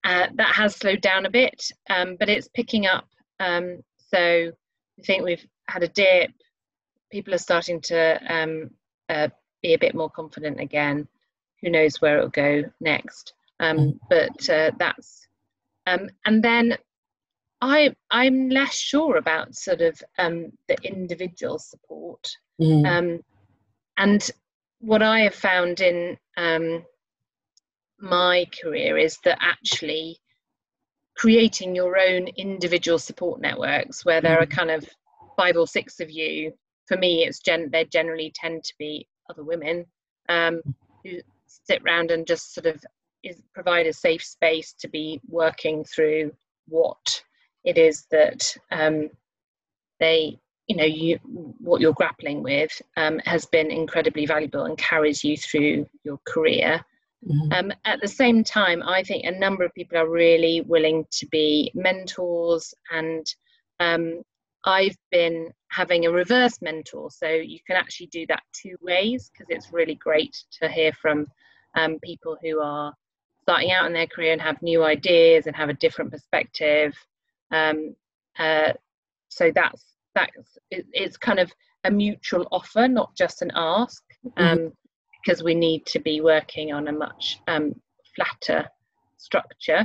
uh, 0.03 0.27
that 0.35 0.55
has 0.55 0.75
slowed 0.75 1.03
down 1.03 1.27
a 1.27 1.31
bit, 1.31 1.71
um, 1.91 2.17
but 2.19 2.29
it's 2.29 2.49
picking 2.49 2.87
up. 2.87 3.07
Um, 3.39 3.83
so 3.99 4.51
I 4.99 5.03
think 5.03 5.25
we've 5.25 5.47
had 5.69 5.83
a 5.83 5.89
dip. 5.89 6.31
People 7.13 7.35
are 7.35 7.39
starting 7.39 7.81
to 7.83 8.21
um, 8.29 8.71
uh, 9.09 9.29
be 9.63 9.75
a 9.75 9.79
bit 9.79 9.95
more 9.95 10.11
confident 10.11 10.59
again. 10.59 11.07
Who 11.61 11.71
knows 11.71 12.01
where 12.01 12.17
it'll 12.17 12.31
go 12.31 12.65
next? 12.81 13.35
Um, 13.61 13.77
mm. 13.77 13.99
but 14.09 14.49
uh, 14.51 14.73
that's 14.79 15.27
um, 15.87 16.09
and 16.25 16.43
then 16.43 16.77
I 17.61 17.95
I'm 18.11 18.49
less 18.49 18.75
sure 18.75 19.17
about 19.17 19.55
sort 19.55 19.83
of 19.83 20.03
um, 20.19 20.51
the 20.67 20.77
individual 20.83 21.59
support 21.59 22.27
mm. 22.61 22.87
um, 22.87 23.21
and 23.97 24.29
what 24.81 25.03
I 25.03 25.21
have 25.21 25.35
found 25.35 25.81
in 25.81 26.17
um, 26.37 26.85
my 28.01 28.47
career 28.63 28.97
is 28.97 29.19
that 29.25 29.39
actually 29.41 30.19
creating 31.17 31.75
your 31.77 31.99
own 31.99 32.29
individual 32.39 32.99
support 32.99 33.43
networks 33.43 34.07
where 34.07 34.23
there 34.23 34.39
mm. 34.39 34.43
are 34.43 34.47
kind 34.47 34.71
of 34.71 34.89
five 35.37 35.57
or 35.57 35.67
six 35.67 36.01
of 36.01 36.11
you 36.11 36.53
for 36.87 36.97
me 36.97 37.25
it's 37.25 37.41
gen 37.41 37.69
they 37.71 37.85
generally 37.85 38.33
tend 38.35 38.65
to 38.65 38.73
be 38.79 39.07
other 39.29 39.45
women 39.45 39.85
um, 40.31 40.63
who 41.05 41.19
sit 41.47 41.83
around 41.85 42.11
and 42.11 42.27
just 42.27 42.55
sort 42.55 42.67
of 42.67 42.83
is 43.23 43.43
provide 43.55 43.87
a 43.87 43.93
safe 43.93 44.25
space 44.25 44.73
to 44.75 44.89
be 44.89 45.21
working 45.29 45.85
through 45.85 46.33
what 46.69 47.23
it 47.65 47.77
is 47.77 48.07
that 48.11 48.57
um, 48.71 49.11
they 49.99 50.39
you 50.67 50.77
know 50.77 50.85
you 50.85 51.19
what 51.59 51.81
you're 51.81 51.93
grappling 51.93 52.43
with 52.43 52.81
um, 52.97 53.19
has 53.25 53.45
been 53.47 53.71
incredibly 53.71 54.25
valuable 54.25 54.65
and 54.65 54.79
carries 54.79 55.25
you 55.25 55.37
through 55.37 55.87
your 56.05 56.19
career 56.27 56.81
mm-hmm. 57.27 57.53
um, 57.53 57.73
at 57.85 58.01
the 58.01 58.09
same 58.09 58.45
time 58.45 58.83
i 58.85 59.03
think 59.03 59.25
a 59.25 59.39
number 59.39 59.65
of 59.65 59.75
people 59.75 59.99
are 59.99 60.09
really 60.09 60.63
willing 60.63 61.05
to 61.11 61.27
be 61.27 61.71
mentors 61.75 62.73
and 62.93 63.35
um, 63.81 64.23
i've 64.65 64.97
been 65.11 65.51
having 65.71 66.07
a 66.07 66.11
reverse 66.11 66.63
mentor 66.63 67.11
so 67.11 67.29
you 67.29 67.59
can 67.67 67.77
actually 67.77 68.07
do 68.07 68.25
that 68.27 68.43
two 68.53 68.77
ways 68.81 69.31
because 69.33 69.47
it's 69.51 69.73
really 69.73 69.97
great 69.97 70.37
to 70.53 70.69
hear 70.69 70.93
from 70.93 71.27
um, 71.77 71.99
people 72.03 72.37
who 72.43 72.61
are 72.61 72.95
starting 73.51 73.73
out 73.73 73.87
in 73.87 73.93
their 73.93 74.07
career 74.07 74.33
and 74.33 74.41
have 74.41 74.63
new 74.63 74.85
ideas 74.85 75.49
and 75.49 75.57
have 75.57 75.69
a 75.69 75.75
different 75.75 76.13
perspective. 76.13 76.95
Um, 77.51 77.97
uh, 78.39 78.75
so 79.29 79.51
that's 79.53 79.85
that's 80.15 80.59
it, 80.71 80.87
it's 80.93 81.17
kind 81.17 81.41
of 81.41 81.51
a 81.83 81.91
mutual 81.91 82.47
offer, 82.53 82.87
not 82.87 83.17
just 83.17 83.43
an 83.43 83.51
ask, 83.57 84.05
mm-hmm. 84.25 84.43
um, 84.43 84.59
mm-hmm. 84.59 84.69
because 85.25 85.43
we 85.43 85.55
need 85.55 85.85
to 85.87 85.99
be 85.99 86.21
working 86.21 86.73
on 86.73 86.87
a 86.87 86.93
much 86.93 87.41
um, 87.49 87.75
flatter 88.15 88.69
structure. 89.17 89.85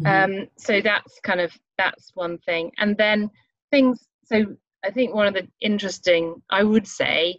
Mm-hmm. 0.00 0.32
Um, 0.40 0.48
so 0.56 0.80
that's 0.80 1.20
kind 1.22 1.40
of 1.40 1.52
that's 1.76 2.10
one 2.14 2.38
thing, 2.38 2.72
and 2.78 2.96
then 2.96 3.30
things. 3.70 4.08
So 4.24 4.44
I 4.84 4.90
think 4.90 5.14
one 5.14 5.28
of 5.28 5.34
the 5.34 5.46
interesting, 5.60 6.42
I 6.50 6.64
would 6.64 6.86
say, 6.88 7.38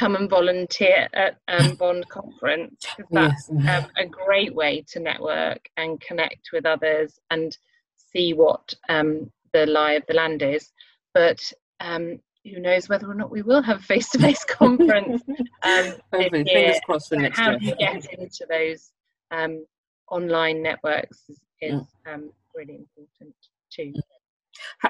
come 0.00 0.16
and 0.16 0.30
volunteer 0.30 1.08
at 1.12 1.36
um, 1.48 1.74
Bond 1.78 2.08
Conference 2.08 2.82
because 2.96 3.10
that's 3.10 3.50
yes. 3.52 3.84
um, 3.84 3.90
a 3.98 4.06
great 4.06 4.54
way 4.54 4.82
to 4.88 4.98
network 4.98 5.68
and 5.76 6.00
connect 6.00 6.48
with 6.54 6.64
others 6.64 7.18
and 7.30 7.56
see 7.96 8.32
what 8.32 8.74
um, 8.88 9.30
the 9.52 9.66
lie 9.66 9.92
of 9.92 10.04
the 10.08 10.14
land 10.14 10.40
is. 10.40 10.72
But 11.12 11.40
um, 11.80 12.18
who 12.44 12.60
knows 12.60 12.88
whether 12.88 13.10
or 13.10 13.14
not 13.14 13.30
we 13.30 13.42
will 13.42 13.60
have 13.60 13.84
face-to-face 13.84 14.44
conference 14.48 15.22
um, 15.62 15.92
Fingers 16.10 16.80
crossed 16.86 17.10
for 17.10 17.16
next 17.16 17.38
how 17.38 17.50
year. 17.50 17.58
you 17.60 17.74
get 17.76 18.06
into 18.14 18.46
those 18.48 18.92
um, 19.30 19.66
online 20.10 20.62
networks 20.62 21.18
is, 21.28 21.40
is 21.60 21.82
mm. 22.08 22.28
really 22.54 22.76
important 22.76 23.34
too. 23.70 23.92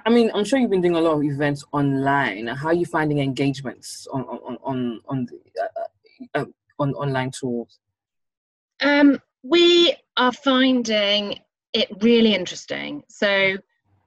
I 0.07 0.11
mean, 0.11 0.31
I'm 0.35 0.45
sure 0.45 0.59
you've 0.59 0.71
been 0.71 0.81
doing 0.81 0.97
a 0.97 1.01
lot 1.01 1.17
of 1.17 1.23
events 1.23 1.65
online. 1.73 2.47
How 2.47 2.69
are 2.69 2.75
you 2.75 2.87
finding 2.87 3.19
engagements 3.19 4.07
on 4.13 4.23
on 4.23 4.59
on 4.63 5.01
on 5.09 5.27
the, 5.27 5.41
uh, 5.63 6.41
uh, 6.41 6.45
on 6.79 6.95
online 6.95 7.31
tools? 7.31 7.79
Um, 8.81 9.21
we 9.43 9.95
are 10.17 10.33
finding 10.33 11.39
it 11.73 11.89
really 12.01 12.35
interesting. 12.35 13.03
So 13.09 13.57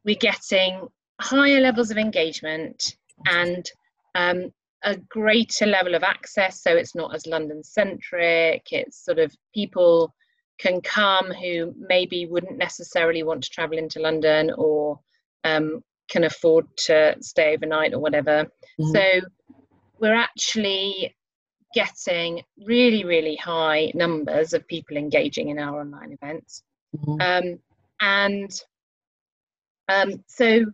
we're 0.03 0.15
getting 0.15 0.87
higher 1.21 1.61
levels 1.61 1.91
of 1.91 1.97
engagement 1.97 2.95
and 3.27 3.69
um, 4.15 4.51
a 4.83 4.97
greater 4.97 5.65
level 5.65 5.95
of 5.95 6.03
access, 6.03 6.61
so 6.61 6.75
it's 6.75 6.95
not 6.95 7.15
as 7.15 7.25
London 7.25 7.63
centric. 7.63 8.67
It's 8.71 9.03
sort 9.03 9.19
of 9.19 9.33
people 9.53 10.13
can 10.59 10.81
come 10.81 11.31
who 11.31 11.73
maybe 11.77 12.25
wouldn't 12.25 12.57
necessarily 12.57 13.23
want 13.23 13.43
to 13.43 13.49
travel 13.49 13.77
into 13.77 13.99
London 13.99 14.51
or 14.57 14.99
um, 15.43 15.83
can 16.09 16.23
afford 16.23 16.65
to 16.77 17.15
stay 17.21 17.53
overnight 17.53 17.93
or 17.93 17.99
whatever. 17.99 18.45
Mm-hmm. 18.79 18.91
So 18.91 19.27
we're 19.99 20.15
actually 20.15 21.15
getting 21.73 22.43
really, 22.65 23.03
really 23.03 23.35
high 23.35 23.91
numbers 23.95 24.53
of 24.53 24.67
people 24.67 24.95
engaging 24.97 25.49
in 25.49 25.59
our 25.59 25.81
online 25.81 26.17
events. 26.21 26.63
Mm-hmm. 26.95 27.21
Um, 27.21 27.59
and 27.99 28.51
um, 29.89 30.23
so 30.27 30.65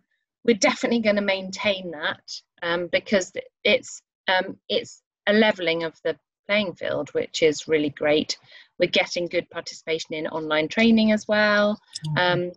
we're 0.44 0.56
definitely 0.56 1.00
going 1.00 1.16
to 1.16 1.22
maintain 1.22 1.90
that 1.92 2.20
um, 2.62 2.88
because 2.92 3.32
it's 3.64 4.02
um, 4.28 4.56
it's 4.68 5.02
a 5.26 5.32
leveling 5.32 5.84
of 5.84 5.94
the 6.04 6.16
playing 6.48 6.74
field, 6.74 7.10
which 7.10 7.42
is 7.42 7.68
really 7.68 7.90
great. 7.90 8.36
We're 8.78 8.90
getting 8.90 9.26
good 9.26 9.48
participation 9.50 10.14
in 10.14 10.26
online 10.26 10.68
training 10.68 11.12
as 11.12 11.26
well. 11.28 11.78
Mm-hmm. 12.08 12.18
Um, 12.18 12.52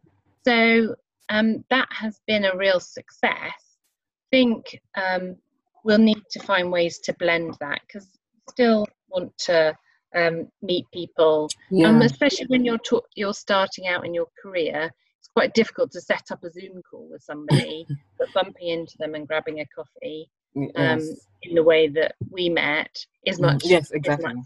so 0.46 0.96
um, 1.30 1.64
that 1.70 1.88
has 1.92 2.20
been 2.28 2.46
a 2.46 2.56
real 2.56 2.80
success. 2.80 3.32
I 3.32 3.52
think 4.32 4.80
um, 4.96 5.36
we'll 5.84 5.98
need 5.98 6.22
to 6.32 6.40
find 6.40 6.72
ways 6.72 7.00
to 7.00 7.14
blend 7.14 7.56
that 7.60 7.82
because 7.88 8.08
still 8.50 8.88
want 9.10 9.38
to 9.38 9.76
um, 10.16 10.48
meet 10.62 10.86
people, 10.94 11.50
yeah. 11.72 11.88
um, 11.88 12.02
especially 12.02 12.46
when 12.48 12.66
you're 12.66 12.78
ta- 12.80 13.02
you're 13.16 13.34
starting 13.34 13.88
out 13.88 14.06
in 14.06 14.14
your 14.14 14.28
career. 14.42 14.92
It's 15.20 15.30
quite 15.30 15.54
difficult 15.54 15.92
to 15.92 16.02
set 16.02 16.24
up 16.32 16.44
a 16.44 16.52
Zoom 16.52 16.82
call 16.90 17.08
with 17.10 17.24
somebody, 17.24 17.88
but 18.20 18.28
bumping 18.34 18.70
into 18.70 18.96
them 19.00 19.16
and 19.16 19.28
grabbing 19.28 19.62
a 19.62 19.66
coffee 19.68 20.30
um, 20.56 20.70
yes. 21.00 21.28
in 21.44 21.56
the 21.56 21.64
way 21.64 21.88
that 21.88 22.16
we 22.30 22.50
met 22.50 23.06
is 23.26 23.40
mm, 23.40 23.44
much 23.44 23.64
yes 23.66 23.92
exactly. 23.92 24.34
Much 24.34 24.46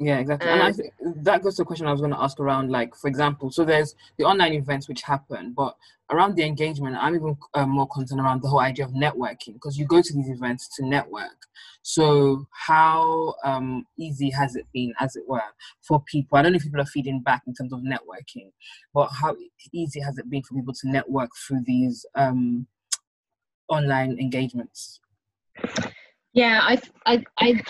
yeah, 0.00 0.18
exactly. 0.18 0.48
Um, 0.48 0.60
and 0.60 0.62
I 0.62 0.72
think 0.72 0.94
that 1.24 1.42
goes 1.42 1.56
to 1.56 1.62
a 1.62 1.64
question 1.66 1.86
I 1.86 1.92
was 1.92 2.00
going 2.00 2.12
to 2.12 2.20
ask 2.20 2.40
around, 2.40 2.70
like, 2.70 2.96
for 2.96 3.06
example, 3.06 3.50
so 3.50 3.66
there's 3.66 3.94
the 4.16 4.24
online 4.24 4.54
events 4.54 4.88
which 4.88 5.02
happen, 5.02 5.52
but 5.54 5.76
around 6.10 6.36
the 6.36 6.42
engagement, 6.42 6.96
I'm 6.98 7.14
even 7.14 7.36
uh, 7.52 7.66
more 7.66 7.86
concerned 7.86 8.22
around 8.22 8.40
the 8.40 8.48
whole 8.48 8.60
idea 8.60 8.86
of 8.86 8.92
networking 8.92 9.52
because 9.52 9.76
you 9.76 9.84
go 9.86 10.00
to 10.00 10.12
these 10.14 10.30
events 10.30 10.74
to 10.76 10.86
network. 10.86 11.36
So, 11.82 12.46
how 12.50 13.34
um, 13.44 13.84
easy 13.98 14.30
has 14.30 14.56
it 14.56 14.64
been, 14.72 14.94
as 15.00 15.16
it 15.16 15.24
were, 15.28 15.42
for 15.86 16.02
people? 16.04 16.38
I 16.38 16.42
don't 16.42 16.52
know 16.52 16.56
if 16.56 16.62
people 16.62 16.80
are 16.80 16.86
feeding 16.86 17.20
back 17.20 17.42
in 17.46 17.52
terms 17.52 17.74
of 17.74 17.80
networking, 17.80 18.52
but 18.94 19.08
how 19.08 19.36
easy 19.74 20.00
has 20.00 20.16
it 20.16 20.30
been 20.30 20.42
for 20.42 20.54
people 20.54 20.72
to 20.80 20.90
network 20.90 21.28
through 21.46 21.60
these 21.66 22.06
um, 22.14 22.66
online 23.68 24.18
engagements? 24.18 24.98
Yeah, 26.32 26.60
I, 26.62 26.80
I, 27.04 27.24
I, 27.38 27.62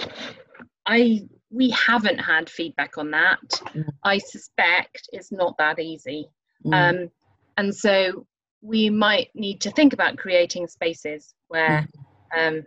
I 0.86 1.28
we 1.50 1.70
haven't 1.70 2.18
had 2.18 2.48
feedback 2.48 2.96
on 2.96 3.10
that. 3.10 3.40
Mm. 3.74 3.88
I 4.04 4.18
suspect 4.18 5.08
it's 5.12 5.32
not 5.32 5.56
that 5.58 5.78
easy. 5.78 6.28
Mm. 6.64 6.74
Um, 7.04 7.10
and 7.56 7.74
so 7.74 8.26
we 8.62 8.88
might 8.88 9.30
need 9.34 9.60
to 9.62 9.70
think 9.72 9.92
about 9.92 10.16
creating 10.16 10.68
spaces 10.68 11.34
where 11.48 11.88
mm. 12.36 12.48
um, 12.48 12.66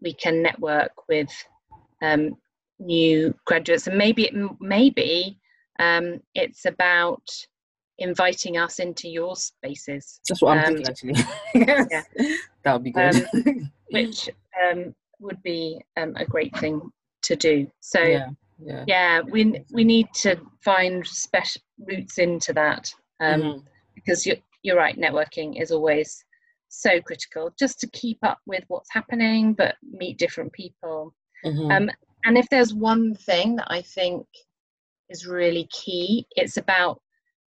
we 0.00 0.14
can 0.14 0.42
network 0.42 0.92
with 1.08 1.30
um, 2.02 2.36
new 2.78 3.34
graduates. 3.44 3.86
And 3.86 3.98
maybe 3.98 4.24
it 4.24 4.34
maybe 4.60 5.38
um, 5.78 6.20
it's 6.34 6.64
about 6.64 7.28
inviting 7.98 8.56
us 8.56 8.78
into 8.78 9.08
your 9.08 9.36
spaces. 9.36 10.20
That's 10.28 10.42
what 10.42 10.58
I'm 10.58 10.76
thinking 10.76 11.10
um, 11.10 11.14
actually. 11.14 11.24
yeah. 11.54 12.02
That 12.62 12.72
would 12.72 12.84
be 12.84 12.92
good. 12.92 13.28
Um, 13.34 13.72
which 13.90 14.30
would 15.20 15.42
be 15.42 15.80
a 15.96 16.24
great 16.26 16.56
thing 16.58 16.90
to 17.26 17.36
do. 17.36 17.70
So 17.80 18.00
yeah, 18.00 18.28
yeah, 18.64 18.84
yeah 18.86 19.20
we 19.20 19.62
we 19.72 19.84
need 19.84 20.08
to 20.22 20.36
find 20.64 21.06
special 21.06 21.62
routes 21.78 22.18
into 22.18 22.52
that 22.54 22.92
um, 23.20 23.42
mm-hmm. 23.42 23.58
because 23.94 24.26
you're 24.26 24.36
you're 24.62 24.76
right. 24.76 24.96
Networking 24.96 25.60
is 25.60 25.70
always 25.70 26.24
so 26.68 27.00
critical 27.00 27.50
just 27.58 27.78
to 27.80 27.86
keep 27.90 28.18
up 28.22 28.38
with 28.46 28.64
what's 28.68 28.92
happening, 28.92 29.52
but 29.52 29.76
meet 29.82 30.18
different 30.18 30.52
people. 30.52 31.14
Mm-hmm. 31.44 31.70
Um, 31.70 31.90
and 32.24 32.36
if 32.36 32.48
there's 32.50 32.74
one 32.74 33.14
thing 33.14 33.56
that 33.56 33.68
I 33.70 33.82
think 33.82 34.26
is 35.08 35.26
really 35.26 35.68
key, 35.70 36.26
it's 36.32 36.56
about 36.56 37.00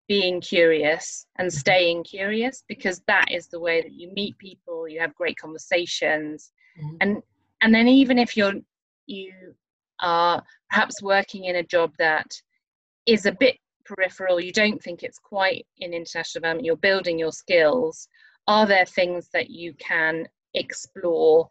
being 0.09 0.41
curious 0.41 1.27
and 1.39 1.49
mm-hmm. 1.49 1.59
staying 1.59 2.05
curious 2.05 2.65
because 2.69 3.03
that 3.07 3.27
is 3.31 3.49
the 3.49 3.61
way 3.61 3.83
that 3.83 3.93
you 3.93 4.11
meet 4.15 4.37
people 4.39 4.89
you 4.89 4.99
have 4.99 5.15
great 5.15 5.37
conversations 5.37 6.51
mm-hmm. 6.81 6.97
and 7.03 7.23
and 7.61 7.75
then 7.75 7.87
even 7.87 8.19
if 8.19 8.37
you're 8.37 8.55
you 9.07 9.33
are 10.01 10.43
perhaps 10.71 11.03
working 11.03 11.45
in 11.45 11.57
a 11.57 11.63
job 11.63 11.93
that 11.99 12.31
is 13.07 13.27
a 13.27 13.33
bit 13.33 13.57
peripheral, 13.85 14.41
you 14.41 14.53
don't 14.53 14.83
think 14.83 15.03
it's 15.03 15.19
quite 15.19 15.67
in 15.79 15.95
international 15.95 16.41
development, 16.41 16.67
you're 16.67 16.77
building 16.77 17.19
your 17.19 17.33
skills, 17.33 18.09
are 18.47 18.67
there 18.67 18.87
things 18.87 19.29
that 19.33 19.51
you 19.51 19.75
can 19.75 20.27
explore 20.55 21.49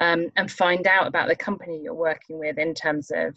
um, 0.00 0.28
and 0.36 0.50
find 0.50 0.86
out 0.86 1.06
about 1.06 1.28
the 1.28 1.36
company 1.36 1.80
you're 1.82 1.94
working 1.94 2.38
with 2.38 2.58
in 2.58 2.74
terms 2.74 3.10
of 3.14 3.34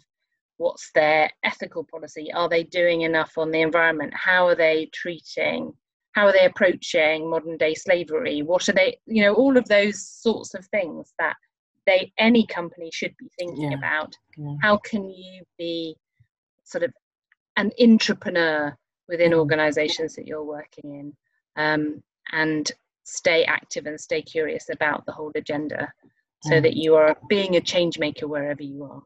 what's 0.56 0.90
their 0.94 1.30
ethical 1.44 1.84
policy? 1.84 2.32
Are 2.32 2.48
they 2.48 2.64
doing 2.64 3.02
enough 3.02 3.36
on 3.38 3.50
the 3.50 3.60
environment? 3.60 4.12
How 4.14 4.46
are 4.46 4.54
they 4.54 4.88
treating? 4.92 5.72
How 6.12 6.26
are 6.26 6.32
they 6.32 6.46
approaching 6.46 7.28
modern 7.28 7.56
day 7.56 7.74
slavery? 7.74 8.42
What 8.42 8.68
are 8.68 8.72
they, 8.72 8.98
you 9.06 9.22
know, 9.22 9.34
all 9.34 9.56
of 9.56 9.66
those 9.66 10.06
sorts 10.06 10.54
of 10.54 10.66
things 10.66 11.12
that 11.18 11.36
they 11.86 12.12
any 12.18 12.46
company 12.46 12.90
should 12.92 13.14
be 13.18 13.28
thinking 13.38 13.72
yeah. 13.72 13.78
about 13.78 14.16
yeah. 14.36 14.54
how 14.62 14.76
can 14.78 15.08
you 15.08 15.42
be 15.58 15.96
sort 16.64 16.84
of 16.84 16.92
an 17.56 17.70
entrepreneur 17.80 18.76
within 19.08 19.32
mm. 19.32 19.38
organizations 19.38 20.14
that 20.14 20.26
you're 20.26 20.44
working 20.44 20.94
in 20.94 21.12
um, 21.56 22.02
and 22.32 22.72
stay 23.04 23.44
active 23.44 23.86
and 23.86 24.00
stay 24.00 24.22
curious 24.22 24.70
about 24.70 25.04
the 25.06 25.12
whole 25.12 25.32
agenda 25.34 25.92
so 26.42 26.52
mm. 26.52 26.62
that 26.62 26.74
you 26.74 26.94
are 26.94 27.16
being 27.28 27.56
a 27.56 27.60
change 27.60 27.98
maker 27.98 28.26
wherever 28.26 28.62
you 28.62 28.84
are 28.84 29.02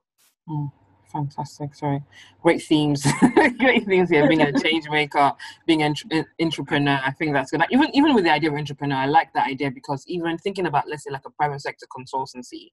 mm 0.48 0.70
fantastic. 1.12 1.74
Sorry, 1.74 2.02
great 2.42 2.62
themes, 2.62 3.06
great 3.58 3.86
themes 3.86 4.10
here. 4.10 4.28
Being 4.28 4.42
a 4.42 4.52
change 4.58 4.88
maker, 4.88 5.32
being 5.66 5.82
an 5.82 5.94
entrepreneur. 6.40 7.00
I 7.04 7.12
think 7.12 7.32
that's 7.32 7.50
good. 7.50 7.62
Even 7.70 7.88
even 7.94 8.14
with 8.14 8.24
the 8.24 8.32
idea 8.32 8.50
of 8.50 8.56
entrepreneur, 8.56 8.96
I 8.96 9.06
like 9.06 9.32
that 9.34 9.48
idea 9.48 9.70
because 9.70 10.04
even 10.06 10.38
thinking 10.38 10.66
about 10.66 10.88
let's 10.88 11.04
say 11.04 11.10
like 11.10 11.26
a 11.26 11.30
private 11.30 11.60
sector 11.60 11.86
consultancy, 11.86 12.70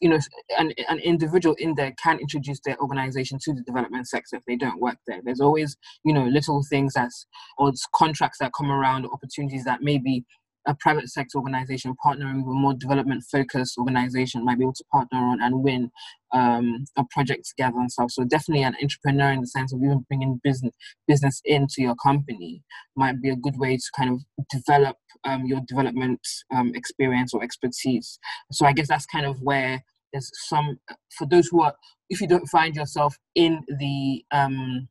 you 0.00 0.08
know, 0.08 0.18
an, 0.58 0.72
an 0.88 0.98
individual 0.98 1.54
in 1.58 1.74
there 1.74 1.92
can 2.02 2.18
introduce 2.18 2.60
their 2.64 2.78
organization 2.80 3.38
to 3.42 3.52
the 3.52 3.62
development 3.62 4.08
sector 4.08 4.36
if 4.36 4.44
they 4.44 4.56
don't 4.56 4.80
work 4.80 4.98
there. 5.06 5.20
There's 5.24 5.40
always, 5.40 5.76
you 6.04 6.12
know, 6.12 6.24
little 6.24 6.62
things 6.68 6.94
that's, 6.94 7.26
or 7.58 7.72
contracts 7.94 8.38
that 8.38 8.52
come 8.56 8.70
around, 8.70 9.06
opportunities 9.06 9.64
that 9.64 9.82
maybe 9.82 10.24
a 10.66 10.74
private 10.74 11.08
sector 11.08 11.38
organization 11.38 11.94
partnering 12.04 12.44
with 12.44 12.52
a 12.52 12.58
more 12.58 12.74
development 12.74 13.24
focused 13.30 13.78
organization 13.78 14.44
might 14.44 14.58
be 14.58 14.64
able 14.64 14.72
to 14.72 14.84
partner 14.90 15.18
on 15.18 15.40
and 15.40 15.62
win 15.62 15.90
um, 16.32 16.84
a 16.96 17.04
project 17.10 17.48
together 17.48 17.78
and 17.78 17.90
stuff. 17.90 18.10
So 18.10 18.24
definitely 18.24 18.64
an 18.64 18.76
entrepreneur 18.82 19.30
in 19.30 19.40
the 19.40 19.46
sense 19.46 19.72
of 19.72 19.80
even 19.82 20.04
bringing 20.08 20.40
business 20.42 20.74
business 21.06 21.40
into 21.44 21.76
your 21.78 21.94
company 21.96 22.62
might 22.96 23.22
be 23.22 23.30
a 23.30 23.36
good 23.36 23.58
way 23.58 23.76
to 23.76 23.90
kind 23.96 24.10
of 24.10 24.20
develop 24.50 24.96
um, 25.24 25.46
your 25.46 25.60
development 25.66 26.20
um, 26.54 26.72
experience 26.74 27.32
or 27.32 27.42
expertise. 27.42 28.18
So 28.52 28.66
I 28.66 28.72
guess 28.72 28.88
that's 28.88 29.06
kind 29.06 29.26
of 29.26 29.40
where 29.40 29.82
there's 30.12 30.30
some 30.48 30.78
for 31.16 31.26
those 31.26 31.48
who 31.48 31.62
are 31.62 31.74
if 32.10 32.20
you 32.20 32.28
don't 32.28 32.46
find 32.46 32.74
yourself 32.74 33.16
in 33.34 33.62
the 33.78 34.24
um, 34.32 34.88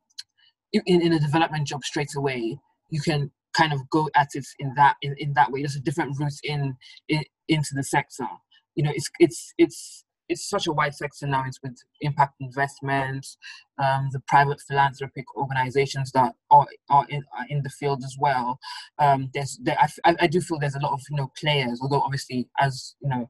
in, 0.73 1.01
in 1.01 1.13
a 1.13 1.19
development 1.19 1.67
job 1.67 1.83
straight 1.83 2.15
away, 2.15 2.57
you 2.89 3.01
can 3.01 3.31
kind 3.55 3.73
of 3.73 3.89
go 3.89 4.09
at 4.15 4.29
it 4.33 4.45
in 4.59 4.73
that 4.75 4.95
in, 5.01 5.15
in 5.17 5.33
that 5.33 5.51
way. 5.51 5.61
There's 5.61 5.75
a 5.75 5.81
different 5.81 6.17
route 6.19 6.39
in, 6.43 6.75
in 7.07 7.23
into 7.47 7.73
the 7.73 7.83
sector. 7.83 8.27
You 8.75 8.83
know, 8.83 8.91
it's 8.93 9.09
it's 9.19 9.53
it's 9.57 10.03
it's 10.27 10.49
such 10.49 10.67
a 10.67 10.71
wide 10.71 10.95
sector 10.95 11.27
now. 11.27 11.43
It's 11.47 11.61
with 11.61 11.77
impact 12.01 12.35
investments, 12.39 13.37
um, 13.77 14.09
the 14.11 14.19
private 14.27 14.59
philanthropic 14.67 15.25
organizations 15.35 16.11
that 16.13 16.33
are, 16.49 16.65
are, 16.89 17.05
in, 17.09 17.23
are 17.37 17.45
in 17.49 17.61
the 17.61 17.69
field 17.69 18.03
as 18.03 18.15
well. 18.19 18.59
Um, 18.97 19.29
there's, 19.33 19.59
there, 19.61 19.77
I, 19.79 20.15
I 20.19 20.27
do 20.27 20.41
feel 20.41 20.57
there's 20.57 20.75
a 20.75 20.79
lot 20.79 20.93
of 20.93 21.01
you 21.09 21.17
know 21.17 21.31
players, 21.39 21.79
although 21.81 22.01
obviously 22.01 22.49
as 22.59 22.95
you 23.01 23.09
know 23.09 23.29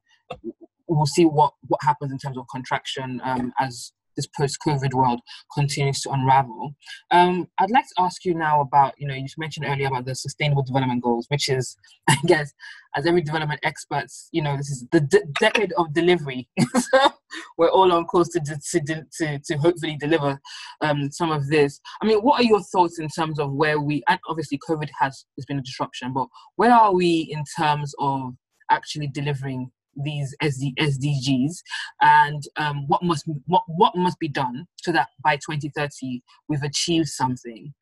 we'll 0.88 1.06
see 1.06 1.26
what 1.26 1.54
what 1.68 1.84
happens 1.84 2.12
in 2.12 2.18
terms 2.18 2.38
of 2.38 2.48
contraction 2.50 3.22
um, 3.24 3.52
as 3.60 3.92
this 4.16 4.28
post-COVID 4.28 4.94
world 4.94 5.20
continues 5.54 6.02
to 6.02 6.12
unravel. 6.12 6.76
Um, 7.12 7.48
I'd 7.60 7.72
like 7.72 7.86
to 7.86 8.04
ask 8.04 8.26
you 8.26 8.34
now 8.34 8.62
about, 8.62 8.94
you 8.98 9.08
know, 9.08 9.14
you 9.14 9.26
mentioned 9.38 9.66
earlier 9.68 9.88
about 9.88 10.06
the 10.06 10.16
Sustainable 10.16 10.64
Development 10.64 11.02
Goals, 11.02 11.26
which 11.30 11.50
is, 11.50 11.78
I 12.10 12.18
guess, 12.26 12.54
as 12.96 13.06
every 13.06 13.22
development 13.22 13.60
experts, 13.64 14.30
you 14.32 14.42
know, 14.42 14.56
this 14.56 14.70
is 14.70 14.86
the 14.92 15.02
decade 15.40 15.74
of 15.74 15.94
delivery. 15.94 16.48
we're 17.58 17.70
all 17.70 17.92
on 17.92 18.06
course 18.06 18.30
to, 18.30 18.40
to, 18.40 19.06
to, 19.18 19.40
to 19.40 19.58
hopefully 19.58 19.98
deliver 20.00 20.40
um, 20.82 21.12
some 21.12 21.32
of 21.32 21.48
this. 21.48 21.80
I 22.02 22.06
mean, 22.06 22.20
what 22.20 22.40
are 22.40 22.46
your 22.46 22.62
thoughts 22.62 23.00
in 23.00 23.10
terms 23.10 23.40
of 23.40 23.52
where 23.52 23.80
we, 23.80 24.04
and 24.08 24.20
obviously 24.30 24.60
COVID 24.70 24.90
has, 25.00 25.26
has 25.38 25.46
been 25.46 25.60
a 25.60 25.64
disruption, 25.64 26.14
but 26.14 26.28
where 26.56 26.74
are 26.74 26.94
we 26.94 27.28
in 27.32 27.44
terms 27.58 27.94
of 28.00 28.34
actually 28.72 29.08
delivering 29.08 29.72
these 29.96 30.36
SD, 30.42 30.74
SDGs 30.80 31.56
and 32.02 32.44
um, 32.58 32.86
what 32.88 33.04
must 33.04 33.26
what, 33.46 33.64
what 33.68 33.96
must 33.96 34.20
be 34.20 34.28
done 34.28 34.66
so 34.82 34.92
that 34.92 35.10
by 35.24 35.36
2030 35.36 36.22
we've 36.50 36.64
achieved 36.64 37.08
something? 37.08 37.74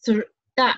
So 0.00 0.22
that 0.56 0.76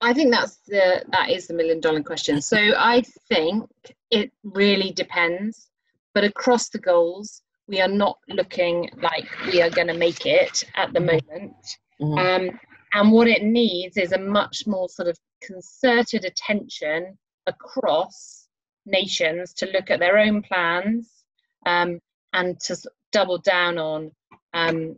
I 0.00 0.12
think 0.12 0.32
that's 0.32 0.58
the 0.66 1.04
that 1.12 1.30
is 1.30 1.46
the 1.46 1.54
million 1.54 1.80
dollar 1.80 2.02
question. 2.02 2.40
So 2.40 2.56
I 2.56 3.02
think 3.28 3.68
it 4.10 4.32
really 4.42 4.92
depends, 4.92 5.68
but 6.14 6.24
across 6.24 6.68
the 6.70 6.78
goals, 6.78 7.42
we 7.68 7.80
are 7.80 7.88
not 7.88 8.18
looking 8.28 8.90
like 9.02 9.28
we 9.46 9.62
are 9.62 9.70
going 9.70 9.86
to 9.86 9.96
make 9.96 10.26
it 10.26 10.64
at 10.74 10.92
the 10.92 11.00
mm-hmm. 11.00 11.28
moment. 11.30 11.54
Mm-hmm. 12.00 12.18
Um, 12.48 12.60
and 12.92 13.12
what 13.12 13.28
it 13.28 13.42
needs 13.42 13.96
is 13.96 14.12
a 14.12 14.18
much 14.18 14.66
more 14.66 14.88
sort 14.88 15.08
of 15.08 15.18
concerted 15.42 16.24
attention 16.24 17.16
across 17.46 18.39
nations 18.90 19.54
to 19.54 19.66
look 19.66 19.90
at 19.90 20.00
their 20.00 20.18
own 20.18 20.42
plans 20.42 21.08
um, 21.66 22.00
and 22.32 22.58
to 22.60 22.76
double 23.12 23.38
down 23.38 23.78
on 23.78 24.10
um, 24.54 24.96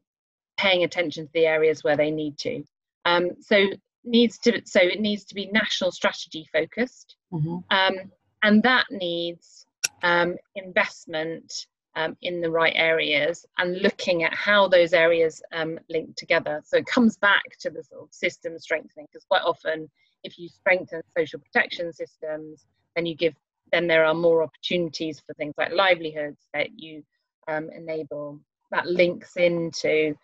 paying 0.57 0.85
attention 0.85 1.27
to 1.27 1.33
the 1.35 1.47
areas 1.47 1.83
where 1.85 1.97
they 1.97 2.11
need 2.11 2.39
to. 2.39 2.63
Um, 3.05 3.31
so 3.41 3.67
needs 4.05 4.39
to 4.39 4.61
so 4.65 4.81
it 4.81 5.01
needs 5.01 5.25
to 5.25 5.35
be 5.35 5.47
national 5.53 5.93
strategy 5.93 6.47
focused, 6.53 7.17
mm-hmm. 7.33 7.59
Um, 7.71 8.11
and 8.43 8.63
that 8.63 8.87
needs 8.91 9.67
um, 10.03 10.37
investment 10.55 11.67
um, 11.95 12.17
in 12.23 12.41
the 12.41 12.51
right 12.51 12.73
areas 12.75 13.45
and 13.59 13.81
looking 13.83 14.25
at 14.25 14.35
how 14.35 14.67
those 14.67 14.93
areas 14.93 15.43
um, 15.53 15.79
link 15.89 16.17
together. 16.17 16.63
So 16.65 16.79
it 16.79 16.87
comes 16.87 17.17
back 17.17 17.43
to 17.61 17.71
the 17.71 17.83
sort 17.85 18.03
of 18.03 18.09
system 18.13 18.59
strengthening 18.59 19.07
because 19.11 19.25
quite 19.25 19.43
often, 19.43 19.91
if 20.25 20.39
you 20.39 20.49
strengthen 20.49 21.03
social 21.17 21.41
protection 21.41 21.93
systems, 21.93 22.65
then 22.97 23.07
you 23.07 23.15
give 23.15 23.35
then 23.73 23.87
there 23.87 24.05
are 24.05 24.15
more 24.15 24.43
opportunities 24.43 25.21
for 25.21 25.35
things 25.35 25.55
like 25.57 25.73
livelihoods 25.73 26.49
that 26.55 26.69
you 26.79 27.03
um, 27.49 27.71
enable 27.71 28.39
that 28.71 28.87
links 28.87 29.37
into 29.37 30.15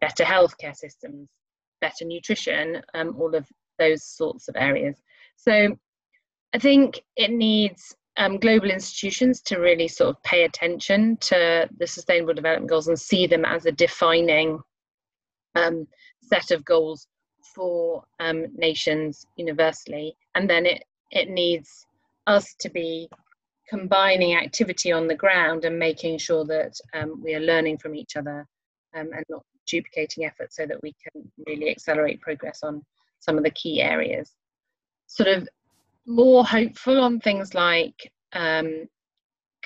better 0.00 0.24
healthcare 0.24 0.76
systems, 0.76 1.28
better 1.80 2.04
nutrition, 2.04 2.82
um, 2.94 3.16
all 3.18 3.34
of 3.34 3.46
those 3.78 4.04
sorts 4.04 4.48
of 4.48 4.56
areas. 4.56 4.96
So 5.36 5.76
I 6.54 6.58
think 6.58 7.00
it 7.16 7.30
needs 7.30 7.94
um, 8.16 8.38
global 8.38 8.70
institutions 8.70 9.40
to 9.42 9.58
really 9.58 9.88
sort 9.88 10.10
of 10.10 10.22
pay 10.22 10.44
attention 10.44 11.16
to 11.18 11.68
the 11.78 11.86
Sustainable 11.86 12.34
Development 12.34 12.70
Goals 12.70 12.88
and 12.88 12.98
see 12.98 13.26
them 13.26 13.44
as 13.44 13.66
a 13.66 13.72
defining 13.72 14.58
um, 15.54 15.86
set 16.22 16.50
of 16.50 16.64
goals 16.64 17.06
for 17.54 18.04
um, 18.20 18.46
nations 18.56 19.26
universally. 19.36 20.16
And 20.34 20.48
then 20.48 20.66
it, 20.66 20.84
it 21.10 21.28
needs 21.28 21.85
us 22.26 22.54
to 22.60 22.68
be 22.68 23.08
combining 23.68 24.36
activity 24.36 24.92
on 24.92 25.06
the 25.06 25.14
ground 25.14 25.64
and 25.64 25.78
making 25.78 26.18
sure 26.18 26.44
that 26.44 26.78
um, 26.94 27.20
we 27.22 27.34
are 27.34 27.40
learning 27.40 27.78
from 27.78 27.94
each 27.94 28.16
other 28.16 28.46
um, 28.96 29.10
and 29.12 29.24
not 29.28 29.44
duplicating 29.66 30.24
efforts 30.24 30.56
so 30.56 30.66
that 30.66 30.80
we 30.82 30.94
can 31.02 31.30
really 31.46 31.70
accelerate 31.70 32.20
progress 32.20 32.60
on 32.62 32.82
some 33.20 33.36
of 33.36 33.44
the 33.44 33.50
key 33.50 33.82
areas. 33.82 34.32
Sort 35.08 35.28
of 35.28 35.48
more 36.06 36.44
hopeful 36.44 37.00
on 37.00 37.20
things 37.20 37.54
like 37.54 38.12
um, 38.32 38.86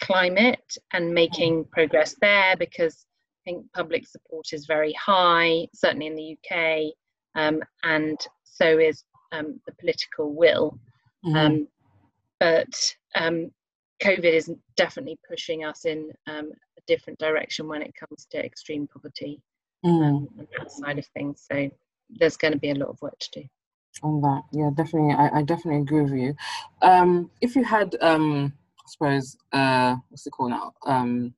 climate 0.00 0.76
and 0.92 1.12
making 1.12 1.66
progress 1.66 2.16
there 2.20 2.56
because 2.56 3.04
I 3.42 3.50
think 3.50 3.66
public 3.72 4.06
support 4.06 4.46
is 4.52 4.66
very 4.66 4.92
high, 4.94 5.68
certainly 5.74 6.06
in 6.06 6.16
the 6.16 6.36
UK, 6.36 6.92
um, 7.34 7.62
and 7.84 8.18
so 8.44 8.78
is 8.78 9.04
um, 9.32 9.60
the 9.66 9.72
political 9.78 10.34
will. 10.34 10.78
Mm-hmm. 11.24 11.64
Um, 12.40 12.54
but 12.54 12.94
um, 13.14 13.50
COVID 14.02 14.24
is 14.24 14.50
definitely 14.76 15.18
pushing 15.28 15.64
us 15.64 15.84
in 15.84 16.10
um, 16.26 16.52
a 16.78 16.80
different 16.86 17.18
direction 17.18 17.68
when 17.68 17.82
it 17.82 17.94
comes 17.94 18.26
to 18.30 18.44
extreme 18.44 18.88
poverty 18.88 19.40
mm. 19.84 20.26
and 20.38 20.48
that 20.58 20.72
side 20.72 20.98
of 20.98 21.06
things. 21.08 21.46
So 21.50 21.70
there's 22.18 22.36
going 22.36 22.52
to 22.52 22.58
be 22.58 22.70
a 22.70 22.74
lot 22.74 22.88
of 22.88 23.00
work 23.02 23.18
to 23.18 23.40
do 23.40 23.48
on 24.02 24.20
that 24.20 24.42
yeah 24.52 24.70
definitely 24.74 25.14
i, 25.14 25.38
I 25.38 25.42
definitely 25.42 25.82
agree 25.82 26.02
with 26.02 26.12
you 26.12 26.34
um 26.82 27.30
if 27.40 27.56
you 27.56 27.64
had 27.64 27.96
um 28.00 28.52
i 28.78 28.82
suppose 28.86 29.36
uh 29.52 29.96
what's 30.08 30.26
it 30.26 30.30
called 30.30 30.50
now 30.50 30.72
um 30.86 31.34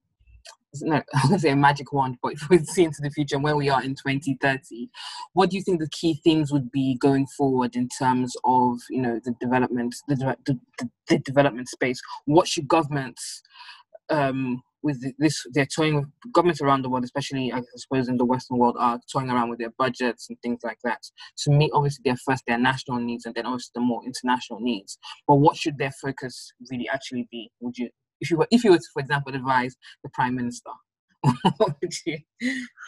no, 0.80 0.96
I 0.96 1.00
was 1.14 1.22
going 1.24 1.34
to 1.34 1.38
say 1.40 1.50
a 1.50 1.56
magic 1.56 1.92
wand, 1.92 2.18
but 2.22 2.32
if 2.32 2.48
we 2.48 2.58
see 2.58 2.84
into 2.84 3.02
the 3.02 3.10
future 3.10 3.36
and 3.36 3.44
where 3.44 3.56
we 3.56 3.68
are 3.68 3.82
in 3.82 3.94
2030, 3.94 4.88
what 5.34 5.50
do 5.50 5.56
you 5.56 5.62
think 5.62 5.80
the 5.80 5.88
key 5.90 6.20
themes 6.24 6.52
would 6.52 6.70
be 6.72 6.96
going 6.96 7.26
forward 7.26 7.76
in 7.76 7.88
terms 7.88 8.34
of, 8.44 8.78
you 8.88 9.02
know, 9.02 9.20
the 9.24 9.34
development, 9.40 9.94
the, 10.08 10.36
the, 10.46 10.58
the, 10.78 10.90
the 11.08 11.18
development 11.18 11.68
space? 11.68 12.00
What 12.24 12.48
should 12.48 12.68
governments 12.68 13.42
um, 14.08 14.62
with 14.82 15.04
this, 15.18 15.46
they're 15.52 15.66
toying 15.66 16.10
governments 16.32 16.60
around 16.60 16.82
the 16.82 16.88
world, 16.88 17.04
especially 17.04 17.52
I 17.52 17.62
suppose 17.76 18.08
in 18.08 18.16
the 18.16 18.24
Western 18.24 18.58
world, 18.58 18.76
are 18.78 19.00
toying 19.10 19.30
around 19.30 19.50
with 19.50 19.58
their 19.58 19.72
budgets 19.78 20.28
and 20.28 20.36
things 20.42 20.60
like 20.64 20.78
that 20.84 21.02
to 21.38 21.50
meet 21.50 21.70
obviously 21.72 22.02
their 22.04 22.16
first 22.16 22.42
their 22.46 22.58
national 22.58 22.98
needs 22.98 23.24
and 23.24 23.34
then 23.34 23.46
obviously 23.46 23.72
the 23.74 23.80
more 23.80 24.02
international 24.04 24.60
needs. 24.60 24.98
But 25.26 25.36
what 25.36 25.56
should 25.56 25.78
their 25.78 25.92
focus 26.02 26.52
really 26.70 26.88
actually 26.88 27.28
be? 27.30 27.50
Would 27.60 27.78
you, 27.78 27.90
if 28.22 28.30
you 28.30 28.38
were, 28.38 28.48
if 28.50 28.64
you 28.64 28.70
were 28.70 28.78
to, 28.78 28.88
for 28.92 29.00
example, 29.00 29.34
advise 29.34 29.76
the 30.02 30.10
prime 30.10 30.34
minister? 30.34 30.70
what 31.56 31.76
would 31.80 31.94
you, 32.04 32.18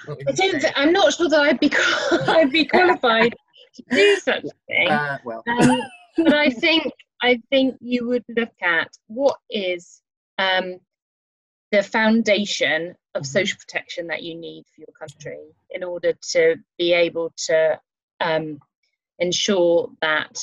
what 0.06 0.18
would 0.18 0.38
you 0.38 0.60
I 0.74 0.82
am 0.82 0.92
not 0.92 1.12
sure 1.12 1.28
that 1.28 1.40
I'd 1.40 1.60
be 1.60 1.70
I'd 2.32 2.50
be 2.50 2.64
qualified 2.64 3.34
to 3.74 3.82
do 3.90 4.16
such 4.16 4.44
a 4.44 4.50
thing. 4.66 4.90
Uh, 4.90 5.18
well, 5.24 5.42
um, 5.60 5.80
but 6.16 6.34
I 6.34 6.50
think 6.50 6.92
I 7.22 7.40
think 7.50 7.76
you 7.80 8.06
would 8.08 8.24
look 8.36 8.52
at 8.62 8.88
what 9.06 9.36
is 9.50 10.02
um, 10.38 10.78
the 11.72 11.82
foundation 11.82 12.94
of 13.14 13.22
mm-hmm. 13.22 13.24
social 13.24 13.58
protection 13.58 14.06
that 14.08 14.22
you 14.22 14.34
need 14.34 14.64
for 14.74 14.80
your 14.80 14.94
country 14.98 15.38
in 15.70 15.82
order 15.82 16.12
to 16.32 16.56
be 16.78 16.92
able 16.92 17.32
to 17.46 17.78
um, 18.20 18.58
ensure 19.18 19.90
that 20.00 20.38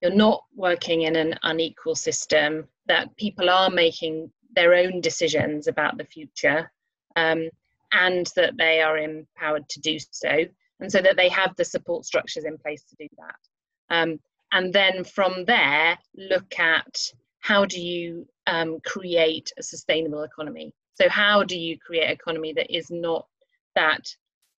you're 0.00 0.14
not 0.14 0.42
working 0.54 1.02
in 1.02 1.16
an 1.16 1.34
unequal 1.42 1.94
system, 1.94 2.66
that 2.88 3.16
people 3.16 3.50
are 3.50 3.70
making 3.70 4.30
their 4.54 4.74
own 4.74 5.00
decisions 5.00 5.66
about 5.66 5.98
the 5.98 6.04
future, 6.04 6.70
um, 7.16 7.48
and 7.92 8.30
that 8.36 8.56
they 8.56 8.80
are 8.80 8.98
empowered 8.98 9.68
to 9.68 9.80
do 9.80 9.98
so, 10.10 10.44
and 10.80 10.90
so 10.90 11.00
that 11.00 11.16
they 11.16 11.28
have 11.28 11.54
the 11.56 11.64
support 11.64 12.04
structures 12.04 12.44
in 12.44 12.58
place 12.58 12.82
to 12.84 12.96
do 12.98 13.08
that. 13.18 13.94
Um, 13.94 14.20
and 14.52 14.72
then 14.72 15.04
from 15.04 15.44
there, 15.44 15.98
look 16.16 16.58
at 16.58 17.12
how 17.40 17.64
do 17.64 17.80
you 17.80 18.26
um, 18.46 18.80
create 18.84 19.52
a 19.58 19.62
sustainable 19.62 20.22
economy. 20.22 20.72
So 20.94 21.08
how 21.08 21.44
do 21.44 21.58
you 21.58 21.78
create 21.78 22.06
an 22.06 22.12
economy 22.12 22.52
that 22.54 22.74
is 22.74 22.90
not 22.90 23.26
that 23.74 24.08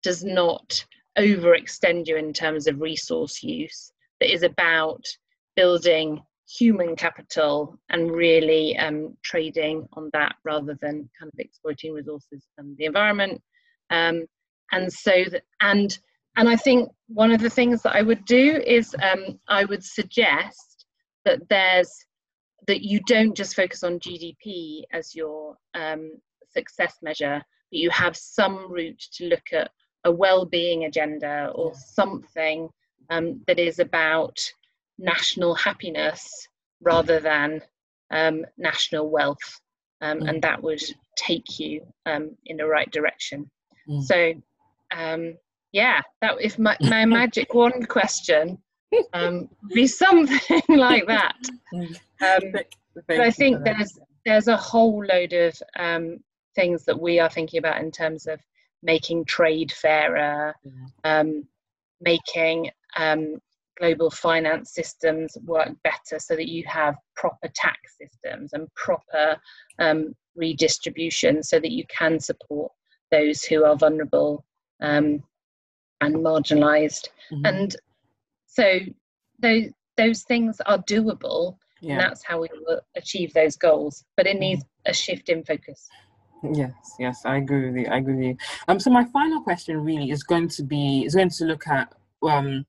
does 0.04 0.24
not 0.24 0.86
overextend 1.18 2.08
you 2.08 2.16
in 2.16 2.32
terms 2.32 2.68
of 2.68 2.80
resource 2.80 3.42
use, 3.42 3.92
that 4.20 4.32
is 4.32 4.44
about 4.44 5.04
building 5.56 6.22
human 6.48 6.96
capital 6.96 7.78
and 7.90 8.12
really 8.12 8.78
um, 8.78 9.16
trading 9.24 9.88
on 9.94 10.10
that 10.14 10.36
rather 10.44 10.78
than 10.82 11.10
kind 11.20 11.32
of 11.32 11.40
exploiting 11.40 11.94
resources 11.94 12.46
and 12.58 12.78
the 12.78 12.86
environment. 12.86 13.42
Um, 13.90 14.26
and 14.72 14.92
so 14.92 15.24
that 15.32 15.44
and 15.62 15.98
and 16.38 16.48
I 16.48 16.56
think 16.56 16.90
one 17.08 17.32
of 17.32 17.42
the 17.42 17.50
things 17.50 17.82
that 17.82 17.96
I 17.96 18.04
would 18.04 18.24
do 18.26 18.62
is 18.66 18.96
um, 19.02 19.40
I 19.48 19.66
would 19.66 19.84
suggest 19.84 20.86
that 21.26 21.42
there's 21.50 21.92
that 22.68 22.82
you 22.82 23.00
don't 23.08 23.36
just 23.36 23.56
focus 23.56 23.84
on 23.84 24.00
GDP 24.00 24.84
as 24.92 25.16
your 25.16 25.56
um, 25.74 26.12
success 26.50 26.98
measure, 27.02 27.42
but 27.72 27.80
you 27.80 27.90
have 27.90 28.16
some 28.16 28.72
route 28.72 29.02
to 29.14 29.28
look 29.28 29.54
at 29.54 29.72
a 30.04 30.12
well-being 30.12 30.86
agenda 30.86 31.52
or 31.56 31.74
something 31.74 32.70
um, 33.10 33.42
that 33.48 33.58
is 33.58 33.80
about 33.80 34.38
national 34.98 35.56
happiness 35.56 36.48
rather 36.82 37.20
than 37.20 37.62
um, 38.12 38.46
national 38.58 39.10
wealth, 39.10 39.62
um, 40.02 40.22
mm. 40.22 40.30
and 40.30 40.42
that 40.42 40.62
would 40.62 40.82
take 41.16 41.60
you 41.60 41.82
um, 42.06 42.36
in 42.45 42.58
the 42.58 42.66
right 42.66 42.91
direction. 42.91 43.50
Mm. 43.89 44.04
So, 44.04 44.34
um, 44.95 45.38
yeah, 45.72 46.02
that 46.22 46.36
if 46.39 46.58
my, 46.58 46.78
my 46.82 47.06
magic 47.20 47.54
wand 47.54 47.88
question 47.89 48.58
um, 49.14 49.50
be 49.74 49.88
something 49.88 50.62
like 50.70 51.08
that. 51.08 51.36
Um, 51.74 52.54
but 53.08 53.20
I 53.20 53.32
think 53.32 53.64
there's 53.64 54.00
there's 54.26 54.48
a 54.48 54.58
whole 54.58 55.06
load 55.06 55.34
of 55.34 55.62
um, 55.78 56.20
things 56.56 56.84
that 56.86 57.00
we 57.00 57.20
are 57.20 57.30
thinking 57.30 57.60
about 57.60 57.82
in 57.82 57.91
terms 57.91 58.28
of 58.28 58.39
making 58.84 59.26
trade 59.26 59.72
fairer, 59.72 60.54
um, 61.04 61.48
making 62.02 62.70
um, 62.95 63.39
global 63.78 64.09
finance 64.09 64.73
systems 64.73 65.38
work 65.45 65.69
better 65.84 66.19
so 66.19 66.36
that 66.36 66.47
you 66.47 66.63
have 66.67 66.95
proper 67.15 67.47
tax 67.53 67.97
systems 67.99 68.53
and 68.53 68.67
proper 68.75 69.38
um, 69.80 70.15
redistribution 70.36 71.43
so 71.43 71.59
that 71.59 71.71
you 71.71 71.84
can 71.95 72.19
support 72.19 72.71
those 73.11 73.43
who 73.43 73.63
are 73.63 73.75
vulnerable 73.75 74.43
um, 74.82 75.23
and 76.01 76.15
marginalized. 76.15 77.07
Mm-hmm. 77.32 77.45
And 77.45 77.75
so 78.47 78.80
those 79.39 79.65
those 79.97 80.23
things 80.23 80.61
are 80.65 80.78
doable 80.84 81.57
Yeah. 81.82 81.93
And 81.93 82.01
that's 82.01 82.23
how 82.23 82.41
we 82.41 82.49
will 82.65 82.82
achieve 82.95 83.34
those 83.34 83.55
goals. 83.55 84.03
But 84.15 84.28
it 84.28 84.39
needs 84.39 84.63
a 84.86 84.93
shift 84.93 85.30
in 85.30 85.43
focus. 85.43 85.88
Yes, 86.53 86.71
yes, 86.99 87.21
I 87.25 87.38
agree 87.38 87.67
with 87.67 87.78
you. 87.78 87.88
I 87.88 87.97
agree 87.97 88.15
with 88.15 88.25
you. 88.25 88.38
Um, 88.67 88.80
so 88.80 88.91
my 88.91 89.05
final 89.05 89.41
question 89.41 89.84
really 89.84 90.11
is 90.11 90.23
going 90.23 90.49
to 90.49 90.63
be 90.63 91.03
is 91.05 91.15
going 91.15 91.30
to 91.30 91.45
look 91.45 91.67
at 91.67 91.93
um 92.23 92.65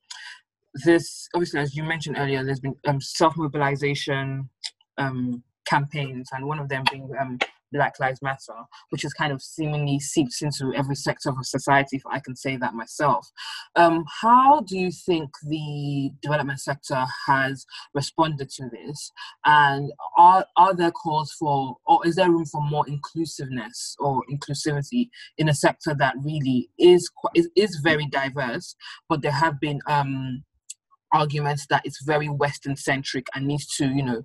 this 0.85 1.29
obviously 1.35 1.61
as 1.61 1.75
you 1.75 1.83
mentioned 1.83 2.17
earlier, 2.19 2.45
there's 2.45 2.61
been 2.61 2.77
um 2.87 3.01
self 3.01 3.37
mobilization 3.37 4.49
um 4.97 5.43
campaigns 5.67 6.29
and 6.33 6.47
one 6.47 6.59
of 6.59 6.69
them 6.69 6.83
being 6.91 7.11
um 7.21 7.39
Black 7.73 7.99
Lives 8.01 8.23
Matter, 8.23 8.55
which 8.91 9.03
has 9.03 9.13
kind 9.13 9.33
of 9.33 9.43
seemingly 9.43 9.99
seeped 9.99 10.41
into 10.43 10.73
every 10.75 10.95
sector 10.95 11.31
of 11.31 11.45
society, 11.45 11.97
if 11.97 12.03
I 12.07 12.21
can 12.21 12.37
say 12.37 12.57
that 12.57 12.75
myself. 12.75 13.31
Um, 13.77 14.05
how 14.21 14.61
do 14.61 14.79
you 14.79 14.91
think 14.91 15.31
the 15.47 16.11
development 16.23 16.61
sector 16.61 17.05
has 17.27 17.67
responded 17.95 18.51
to 18.51 18.69
this? 18.71 19.13
And 19.45 19.93
are, 20.17 20.47
are 20.57 20.75
there 20.75 20.91
calls 20.91 21.33
for, 21.33 21.77
or 21.87 22.07
is 22.07 22.17
there 22.17 22.31
room 22.31 22.47
for 22.47 22.63
more 22.63 22.89
inclusiveness 22.89 23.97
or 23.99 24.23
inclusivity 24.31 25.11
in 25.37 25.49
a 25.49 25.55
sector 25.55 25.95
that 25.99 26.15
really 26.23 26.71
is, 26.79 27.11
is, 27.35 27.49
is 27.57 27.77
very 27.83 28.07
diverse, 28.07 28.77
but 29.09 29.23
there 29.23 29.33
have 29.33 29.61
been 29.61 29.81
um, 29.87 30.45
arguments 31.13 31.67
that 31.71 31.83
it's 31.85 32.03
very 32.05 32.29
Western 32.29 32.77
centric 32.77 33.27
and 33.35 33.47
needs 33.47 33.67
to, 33.77 33.87
you 33.87 34.03
know, 34.03 34.23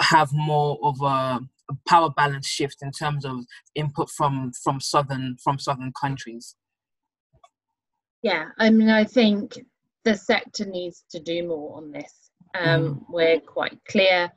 have 0.00 0.30
more 0.32 0.78
of 0.82 0.96
a 1.02 1.40
power 1.88 2.10
balance 2.10 2.46
shift 2.46 2.78
in 2.82 2.90
terms 2.90 3.24
of 3.24 3.44
input 3.74 4.10
from 4.10 4.52
from 4.62 4.80
southern 4.80 5.36
from 5.42 5.58
southern 5.58 5.92
countries 5.98 6.56
yeah 8.22 8.46
i 8.58 8.68
mean 8.70 8.90
i 8.90 9.04
think 9.04 9.58
the 10.04 10.14
sector 10.14 10.66
needs 10.66 11.04
to 11.10 11.18
do 11.18 11.46
more 11.46 11.76
on 11.76 11.90
this 11.90 12.12
um, 12.54 12.82
mm. 12.82 13.00
we're 13.08 13.40
quite 13.40 13.78
clear 13.88 14.30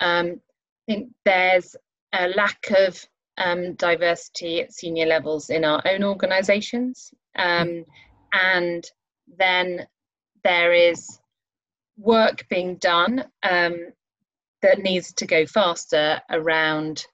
um, 0.00 0.40
i 0.88 0.92
think 0.92 1.10
there's 1.24 1.74
a 2.12 2.28
lack 2.28 2.70
of 2.76 3.02
um, 3.38 3.74
diversity 3.74 4.60
at 4.60 4.72
senior 4.72 5.06
levels 5.06 5.50
in 5.50 5.64
our 5.64 5.82
own 5.86 6.04
organizations 6.04 7.12
um, 7.36 7.68
mm. 7.68 7.84
and 8.32 8.90
then 9.38 9.86
there 10.44 10.72
is 10.72 11.18
work 11.96 12.46
being 12.48 12.76
done 12.76 13.24
um, 13.42 13.76
that 14.62 14.78
needs 14.78 15.12
to 15.14 15.26
go 15.26 15.46
faster 15.46 16.20
around 16.30 17.06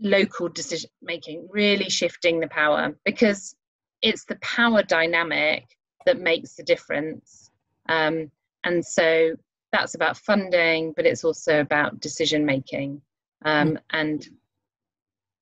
local 0.00 0.48
decision 0.48 0.90
making, 1.02 1.48
really 1.50 1.90
shifting 1.90 2.40
the 2.40 2.48
power 2.48 2.94
because 3.04 3.56
it's 4.02 4.24
the 4.24 4.36
power 4.36 4.82
dynamic 4.82 5.64
that 6.06 6.20
makes 6.20 6.54
the 6.54 6.62
difference. 6.62 7.50
Um, 7.88 8.30
and 8.64 8.84
so 8.84 9.34
that's 9.72 9.94
about 9.94 10.16
funding, 10.16 10.92
but 10.96 11.06
it's 11.06 11.24
also 11.24 11.60
about 11.60 12.00
decision 12.00 12.44
making. 12.44 13.02
Um, 13.44 13.72
mm. 13.72 13.78
and 13.90 14.28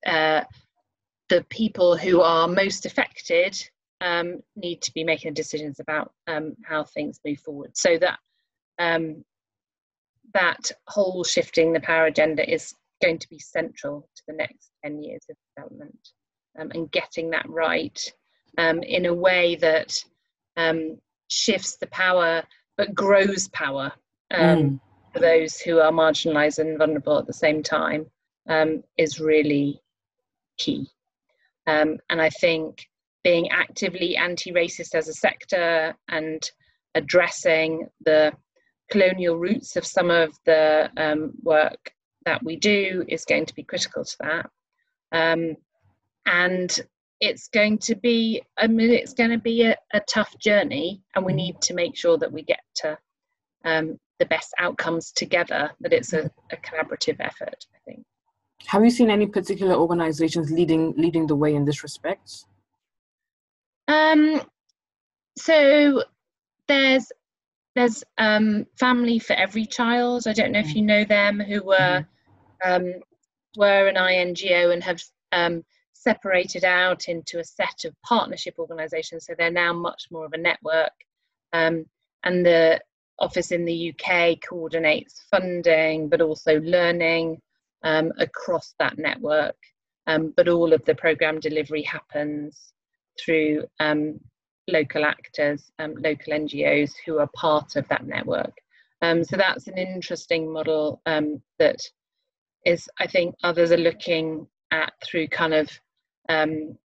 uh, 0.05 0.43
the 1.29 1.45
people 1.49 1.97
who 1.97 2.21
are 2.21 2.47
most 2.47 2.85
affected 2.85 3.57
um, 4.01 4.41
need 4.55 4.81
to 4.81 4.93
be 4.93 5.03
making 5.03 5.33
decisions 5.33 5.79
about 5.79 6.11
um, 6.27 6.55
how 6.63 6.83
things 6.83 7.19
move 7.25 7.39
forward 7.39 7.75
so 7.75 7.97
that 7.97 8.19
um, 8.79 9.23
that 10.33 10.71
whole 10.87 11.23
shifting 11.23 11.73
the 11.73 11.79
power 11.79 12.05
agenda 12.05 12.47
is 12.49 12.73
going 13.01 13.17
to 13.17 13.29
be 13.29 13.39
central 13.39 14.07
to 14.15 14.23
the 14.27 14.33
next 14.33 14.71
10 14.83 15.01
years 15.03 15.21
of 15.29 15.35
development 15.55 16.09
um, 16.59 16.71
and 16.73 16.91
getting 16.91 17.29
that 17.29 17.47
right 17.49 17.99
um, 18.57 18.81
in 18.83 19.05
a 19.05 19.13
way 19.13 19.55
that 19.55 19.93
um, 20.57 20.97
shifts 21.29 21.77
the 21.77 21.87
power 21.87 22.43
but 22.77 22.93
grows 22.93 23.47
power 23.49 23.91
um, 24.31 24.57
mm. 24.57 24.79
for 25.13 25.19
those 25.19 25.59
who 25.59 25.79
are 25.79 25.91
marginalized 25.91 26.59
and 26.59 26.77
vulnerable 26.77 27.17
at 27.17 27.27
the 27.27 27.33
same 27.33 27.63
time 27.63 28.05
um, 28.47 28.83
is 28.97 29.19
really 29.19 29.81
key. 30.57 30.87
Um, 31.65 31.97
and 32.09 32.21
I 32.21 32.29
think 32.29 32.87
being 33.27 33.49
actively 33.49 34.15
anti 34.15 34.53
racist 34.53 34.95
as 34.95 35.09
a 35.09 35.13
sector 35.13 35.93
and 36.07 36.49
addressing 36.95 37.85
the 38.05 38.31
colonial 38.89 39.35
roots 39.37 39.75
of 39.75 39.85
some 39.85 40.09
of 40.09 40.29
the 40.45 40.89
um, 40.95 41.33
work 41.43 41.91
that 42.23 42.41
we 42.41 42.55
do 42.55 43.03
is 43.09 43.25
going 43.25 43.45
to 43.45 43.53
be 43.53 43.63
critical 43.63 44.05
to 44.05 44.15
that. 44.21 44.49
Um, 45.11 45.57
and 46.25 46.69
it's 47.19 47.49
going 47.49 47.79
to 47.79 47.95
be, 47.95 48.41
I 48.57 48.67
mean, 48.67 48.91
it's 48.91 49.13
going 49.13 49.31
to 49.31 49.43
be 49.51 49.63
a, 49.63 49.75
a, 49.93 49.99
tough 50.15 50.33
journey, 50.39 51.01
and 51.13 51.25
we 51.25 51.33
need 51.33 51.59
to 51.63 51.73
make 51.73 51.97
sure 51.97 52.17
that 52.17 52.31
we 52.31 52.43
get 52.43 52.61
to 52.75 52.97
um, 53.65 53.99
the 54.19 54.25
best 54.25 54.53
outcomes 54.57 55.11
together, 55.11 55.71
that 55.81 55.91
it's 55.91 56.13
a, 56.13 56.31
a 56.53 56.57
collaborative 56.65 57.17
effort, 57.19 57.65
I 57.75 57.79
think. 57.85 58.05
Have 58.67 58.85
you 58.85 58.89
seen 58.89 59.09
any 59.09 59.27
particular 59.27 59.75
organizations 59.75 60.49
leading 60.49 60.93
leading 60.95 61.27
the 61.27 61.35
way 61.35 61.55
in 61.55 61.65
this 61.65 61.83
respect? 61.83 62.45
Um, 63.87 64.41
so 65.37 66.03
there's 66.67 67.11
there's 67.75 68.03
um, 68.17 68.65
Family 68.79 69.19
for 69.19 69.33
Every 69.33 69.65
Child. 69.65 70.23
I 70.27 70.33
don't 70.33 70.51
know 70.51 70.59
if 70.59 70.75
you 70.75 70.81
know 70.81 71.05
them, 71.05 71.39
who 71.39 71.63
were 71.63 72.05
mm-hmm. 72.65 72.71
um, 72.71 72.93
were 73.55 73.87
an 73.87 73.97
INGO 73.97 74.71
and 74.71 74.83
have 74.83 75.01
um, 75.31 75.63
separated 75.93 76.63
out 76.63 77.07
into 77.07 77.39
a 77.39 77.43
set 77.43 77.85
of 77.85 77.93
partnership 78.03 78.55
organisations. 78.57 79.25
So 79.25 79.33
they're 79.37 79.51
now 79.51 79.73
much 79.73 80.07
more 80.11 80.25
of 80.25 80.33
a 80.33 80.37
network. 80.37 80.91
Um, 81.53 81.85
and 82.23 82.45
the 82.45 82.79
office 83.19 83.51
in 83.51 83.65
the 83.65 83.93
UK 83.93 84.37
coordinates 84.41 85.23
funding, 85.29 86.09
but 86.09 86.21
also 86.21 86.59
learning 86.61 87.39
um, 87.83 88.11
across 88.17 88.73
that 88.79 88.97
network. 88.97 89.55
Um, 90.07 90.33
but 90.35 90.47
all 90.47 90.73
of 90.73 90.83
the 90.85 90.95
program 90.95 91.39
delivery 91.39 91.83
happens 91.83 92.73
through 93.23 93.65
um, 93.79 94.19
local 94.67 95.05
actors, 95.05 95.71
um, 95.79 95.95
local 95.95 96.33
NGOs 96.33 96.93
who 97.05 97.19
are 97.19 97.29
part 97.33 97.75
of 97.75 97.87
that 97.87 98.05
network. 98.05 98.57
Um, 99.01 99.23
so 99.23 99.37
that's 99.37 99.67
an 99.67 99.77
interesting 99.77 100.51
model 100.51 101.01
um, 101.05 101.41
that 101.59 101.79
is, 102.65 102.89
I 102.99 103.07
think, 103.07 103.35
others 103.43 103.71
are 103.71 103.77
looking 103.77 104.47
at 104.71 104.93
through 105.03 105.27
kind 105.29 105.53
of 105.53 105.69
um, 106.29 106.77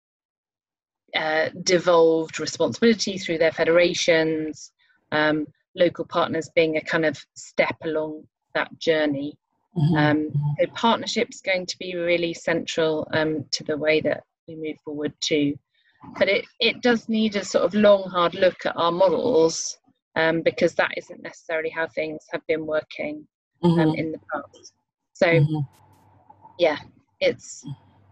uh, 1.14 1.48
devolved 1.62 2.40
responsibility 2.40 3.16
through 3.16 3.38
their 3.38 3.52
federations, 3.52 4.72
um, 5.12 5.46
local 5.74 6.04
partners 6.04 6.50
being 6.54 6.76
a 6.76 6.82
kind 6.82 7.06
of 7.06 7.18
step 7.34 7.76
along 7.84 8.24
that 8.54 8.76
journey. 8.78 9.38
Mm-hmm. 9.76 9.96
Um, 9.96 10.16
mm-hmm. 10.16 10.50
so 10.60 10.66
partnership's 10.74 11.40
going 11.40 11.64
to 11.66 11.78
be 11.78 11.94
really 11.94 12.34
central 12.34 13.08
to 13.52 13.64
the 13.64 13.76
way 13.76 14.00
that 14.00 14.24
we 14.48 14.56
move 14.56 14.76
forward 14.84 15.12
too 15.20 15.56
but 16.18 16.28
it, 16.28 16.46
it 16.58 16.82
does 16.82 17.08
need 17.08 17.36
a 17.36 17.44
sort 17.44 17.64
of 17.64 17.74
long, 17.74 18.08
hard 18.08 18.34
look 18.34 18.64
at 18.64 18.76
our 18.76 18.92
models 18.92 19.78
um, 20.16 20.42
because 20.42 20.74
that 20.74 20.92
isn't 20.96 21.22
necessarily 21.22 21.70
how 21.70 21.86
things 21.88 22.24
have 22.32 22.42
been 22.48 22.66
working 22.66 23.26
um, 23.62 23.72
mm-hmm. 23.72 23.94
in 23.98 24.12
the 24.12 24.20
past. 24.32 24.72
So, 25.12 25.26
mm-hmm. 25.26 25.60
yeah, 26.58 26.78
it's 27.20 27.64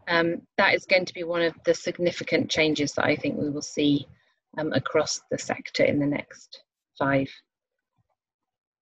um, 0.08 0.42
that 0.56 0.74
is 0.74 0.86
going 0.86 1.04
to 1.04 1.14
be 1.14 1.24
one 1.24 1.42
of 1.42 1.54
the 1.64 1.74
significant 1.74 2.50
changes 2.50 2.92
that 2.92 3.04
I 3.04 3.16
think 3.16 3.38
we 3.38 3.50
will 3.50 3.62
see 3.62 4.06
um, 4.56 4.72
across 4.72 5.20
the 5.30 5.38
sector 5.38 5.84
in 5.84 5.98
the 5.98 6.06
next 6.06 6.62
five 6.98 7.28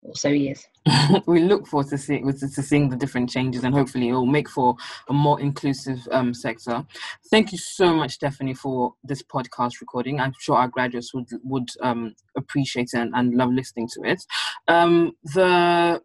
or 0.03 0.16
so 0.16 0.30
years. 0.30 0.66
we 1.25 1.41
look 1.41 1.65
forward 1.67 1.89
to 1.89 1.97
seeing 1.97 2.31
to 2.31 2.47
seeing 2.47 2.89
the 2.89 2.95
different 2.95 3.29
changes, 3.29 3.63
and 3.63 3.73
hopefully 3.73 4.09
it 4.09 4.13
will 4.13 4.25
make 4.25 4.49
for 4.49 4.75
a 5.09 5.13
more 5.13 5.41
inclusive 5.41 6.07
um, 6.11 6.33
sector. 6.33 6.86
Thank 7.31 7.51
you 7.51 7.57
so 7.57 7.93
much, 7.93 8.13
Stephanie, 8.13 8.53
for 8.53 8.93
this 9.03 9.23
podcast 9.23 9.81
recording. 9.81 10.19
I'm 10.19 10.33
sure 10.39 10.57
our 10.57 10.67
graduates 10.67 11.11
would 11.13 11.29
would 11.43 11.69
um, 11.81 12.13
appreciate 12.38 12.89
it 12.93 12.99
and, 12.99 13.11
and, 13.15 13.33
love 13.33 13.51
listening 13.51 13.89
to 13.93 14.03
it. 14.03 14.23
Um, 14.67 15.13
the 15.23 16.01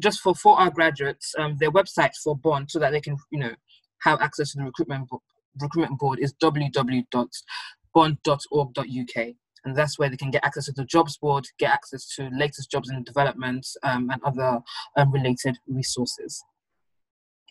just 0.00 0.20
for 0.20 0.34
for 0.34 0.58
our 0.58 0.70
graduates, 0.70 1.34
um, 1.38 1.56
their 1.58 1.70
website 1.70 2.16
for 2.16 2.36
Bond, 2.36 2.70
so 2.70 2.80
that 2.80 2.90
they 2.90 3.00
can 3.00 3.16
you 3.30 3.38
know 3.38 3.54
have 4.02 4.20
access 4.20 4.52
to 4.52 4.58
the 4.58 4.64
recruitment 4.64 5.08
bo- 5.08 5.22
recruitment 5.60 6.00
board 6.00 6.18
is 6.20 6.34
www.bond.org.uk 6.42 9.26
and 9.64 9.76
that's 9.76 9.98
where 9.98 10.08
they 10.08 10.16
can 10.16 10.30
get 10.30 10.44
access 10.44 10.66
to 10.66 10.72
the 10.72 10.84
jobs 10.84 11.16
board, 11.18 11.46
get 11.58 11.72
access 11.72 12.06
to 12.16 12.30
latest 12.30 12.70
jobs 12.70 12.90
in 12.90 13.02
development 13.04 13.66
um, 13.82 14.10
and 14.10 14.22
other 14.22 14.60
um, 14.96 15.12
related 15.12 15.56
resources. 15.68 16.42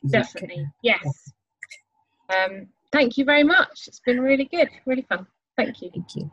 Definitely, 0.09 0.65
yes. 0.81 1.03
Um, 2.29 2.67
thank 2.91 3.17
you 3.17 3.25
very 3.25 3.43
much. 3.43 3.87
It's 3.87 3.99
been 3.99 4.21
really 4.21 4.45
good, 4.45 4.69
really 4.85 5.05
fun. 5.09 5.27
Thank 5.57 5.81
you. 5.81 5.89
Thank 5.91 6.15
you. 6.15 6.31